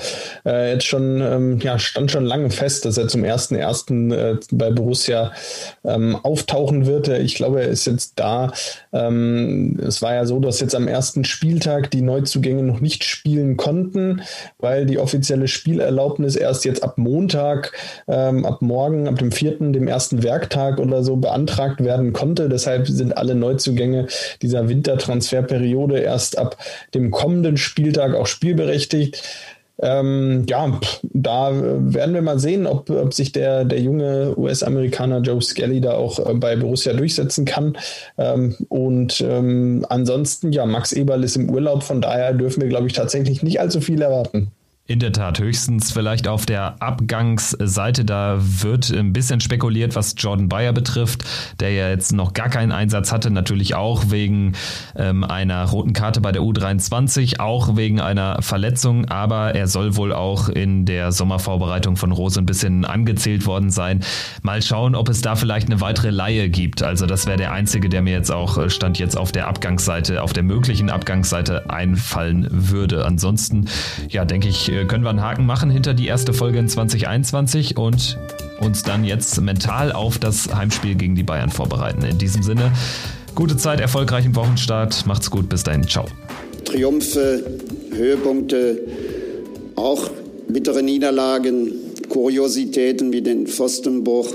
äh, 0.47 0.73
jetzt 0.73 0.85
schon, 0.85 1.21
ähm, 1.21 1.59
ja, 1.61 1.79
stand 1.79 2.11
schon 2.11 2.25
lange 2.25 2.51
fest, 2.51 2.85
dass 2.85 2.99
er 2.99 3.09
zum 3.09 3.25
ersten 3.25 3.55
ersten 3.55 4.11
äh, 4.11 4.37
bei 4.51 4.71
Borussia 4.71 5.33
ähm, 5.85 6.17
auftauchen 6.17 6.87
wird. 6.87 7.09
Ich 7.09 7.35
glaube, 7.35 7.63
er 7.63 7.69
ist 7.69 7.87
jetzt 7.87 8.15
da. 8.17 8.53
Ähm, 8.93 9.79
es 9.87 10.03
war 10.03 10.15
ja 10.15 10.27
so, 10.27 10.41
dass 10.41 10.61
jetzt 10.61 10.75
am 10.75 10.89
ersten 10.89 11.25
Spieltag 11.25 11.91
die 11.91 12.03
Neuzugänge 12.03 12.63
noch 12.63 12.81
nicht 12.81 13.05
spielen 13.05 13.57
konnten, 13.57 14.23
weil 14.59 14.87
die 14.87 14.99
offizielle 14.99 15.49
Spielerlaubnis 15.49 16.37
erst 16.37 16.65
jetzt 16.65 16.83
ab 16.83 16.99
Montag, 16.99 17.73
ähm, 18.07 18.45
ab 18.45 18.63
morgen, 18.63 19.09
ab 19.09 19.19
dem 19.19 19.33
vierten, 19.33 19.73
dem 19.73 19.89
ersten 19.89 20.23
Werktag 20.23 20.79
oder 20.79 21.03
so 21.03 21.17
beantragt 21.17 21.83
werden 21.83 22.13
konnte. 22.13 22.49
Deshalb 22.49 22.78
Deshalb 22.79 22.97
sind 22.97 23.17
alle 23.17 23.35
Neuzugänge 23.35 24.07
dieser 24.43 24.69
Wintertransferperiode 24.69 25.99
erst 25.99 26.39
ab 26.39 26.57
dem 26.95 27.11
kommenden 27.11 27.57
Spieltag 27.57 28.15
auch 28.15 28.27
spielberechtigt. 28.27 29.23
Ähm, 29.81 30.45
ja, 30.49 30.81
da 31.03 31.53
werden 31.53 32.15
wir 32.15 32.23
mal 32.23 32.41
sehen, 32.41 32.67
ob, 32.67 32.91
ob 32.91 33.15
sich 33.15 33.31
der, 33.31 33.65
der 33.65 33.81
junge 33.81 34.35
US-Amerikaner 34.37 35.21
Joe 35.21 35.41
Skelly 35.41 35.81
da 35.81 35.93
auch 35.93 36.19
äh, 36.19 36.35
bei 36.35 36.57
Borussia 36.57 36.93
durchsetzen 36.93 37.45
kann. 37.45 37.79
Ähm, 38.17 38.57
und 38.69 39.21
ähm, 39.21 39.87
ansonsten, 39.89 40.51
ja, 40.51 40.67
Max 40.67 40.93
Eberl 40.93 41.23
ist 41.23 41.37
im 41.37 41.49
Urlaub, 41.49 41.85
von 41.85 42.01
daher 42.01 42.33
dürfen 42.33 42.61
wir, 42.61 42.69
glaube 42.69 42.89
ich, 42.89 42.93
tatsächlich 42.93 43.45
nicht 43.45 43.61
allzu 43.61 43.81
viel 43.81 44.03
erwarten. 44.03 44.51
In 44.91 45.01
der 45.01 45.13
Tat, 45.13 45.39
höchstens 45.39 45.93
vielleicht 45.93 46.27
auf 46.29 46.47
der 46.47 46.77
Abgangsseite. 46.81 48.07
Da 48.07 48.39
wird 48.41 48.91
ein 48.91 49.13
bisschen 49.13 49.39
spekuliert, 49.39 49.95
was 49.95 50.15
Jordan 50.17 50.49
Bayer 50.49 50.73
betrifft, 50.73 51.27
der 51.61 51.73
ja 51.73 51.91
jetzt 51.91 52.15
noch 52.15 52.33
gar 52.33 52.49
keinen 52.49 52.73
Einsatz 52.73 53.13
hatte. 53.13 53.31
Natürlich 53.31 53.75
auch 53.75 54.05
wegen 54.09 54.55
ähm, 54.97 55.25
einer 55.25 55.63
roten 55.67 55.93
Karte 55.93 56.23
bei 56.23 56.33
der 56.33 56.41
U23, 56.41 57.39
auch 57.39 57.77
wegen 57.77 58.01
einer 58.01 58.41
Verletzung. 58.41 59.05
Aber 59.11 59.55
er 59.55 59.67
soll 59.67 59.95
wohl 59.97 60.15
auch 60.15 60.49
in 60.49 60.87
der 60.87 61.13
Sommervorbereitung 61.13 61.97
von 61.97 62.11
Rose 62.11 62.41
ein 62.41 62.47
bisschen 62.47 62.87
angezählt 62.87 63.45
worden 63.45 63.69
sein. 63.69 64.03
Mal 64.41 64.63
schauen, 64.63 64.95
ob 64.95 65.11
es 65.11 65.21
da 65.21 65.37
vielleicht 65.37 65.69
eine 65.69 65.83
weitere 65.83 66.09
Laie 66.09 66.49
gibt. 66.49 66.83
Also 66.83 67.05
das 67.05 67.27
wäre 67.27 67.37
der 67.37 67.53
einzige, 67.53 67.91
der 67.91 68.01
mir 68.01 68.15
jetzt 68.15 68.31
auch 68.31 68.57
äh, 68.57 68.71
stand 68.71 68.99
jetzt 68.99 69.19
auf 69.19 69.33
der 69.33 69.49
Abgangsseite, 69.49 70.23
auf 70.23 70.33
der 70.33 70.45
möglichen 70.45 70.89
Abgangsseite 70.89 71.69
einfallen 71.69 72.49
würde. 72.51 73.05
Ansonsten, 73.05 73.67
ja, 74.09 74.25
denke 74.25 74.49
ich, 74.49 74.78
können 74.87 75.05
wir 75.05 75.11
einen 75.11 75.23
Haken 75.23 75.47
machen 75.47 75.71
hinter 75.71 75.95
die 75.95 76.07
erste 76.07 76.33
Folge 76.33 76.59
in 76.59 76.69
2021 76.69 77.77
und 77.77 78.19
uns 78.61 78.83
dann 78.83 79.05
jetzt 79.05 79.41
mental 79.41 79.93
auf 79.93 80.19
das 80.19 80.55
Heimspiel 80.55 80.95
gegen 80.95 81.15
die 81.15 81.23
Bayern 81.23 81.51
vorbereiten. 81.51 82.05
In 82.05 82.19
diesem 82.19 82.43
Sinne, 82.43 82.73
gute 83.35 83.57
Zeit, 83.57 83.81
erfolgreichen 83.81 84.35
Wochenstart. 84.35 85.07
Macht's 85.07 85.31
gut, 85.31 85.49
bis 85.49 85.63
dahin, 85.63 85.87
ciao. 85.87 86.07
Triumphe, 86.65 87.45
Höhepunkte, 87.95 88.81
auch 89.77 90.11
bittere 90.49 90.83
Niederlagen, 90.83 91.73
Kuriositäten 92.09 93.13
wie 93.13 93.23
den 93.23 93.47
Pfostenbruch. 93.47 94.35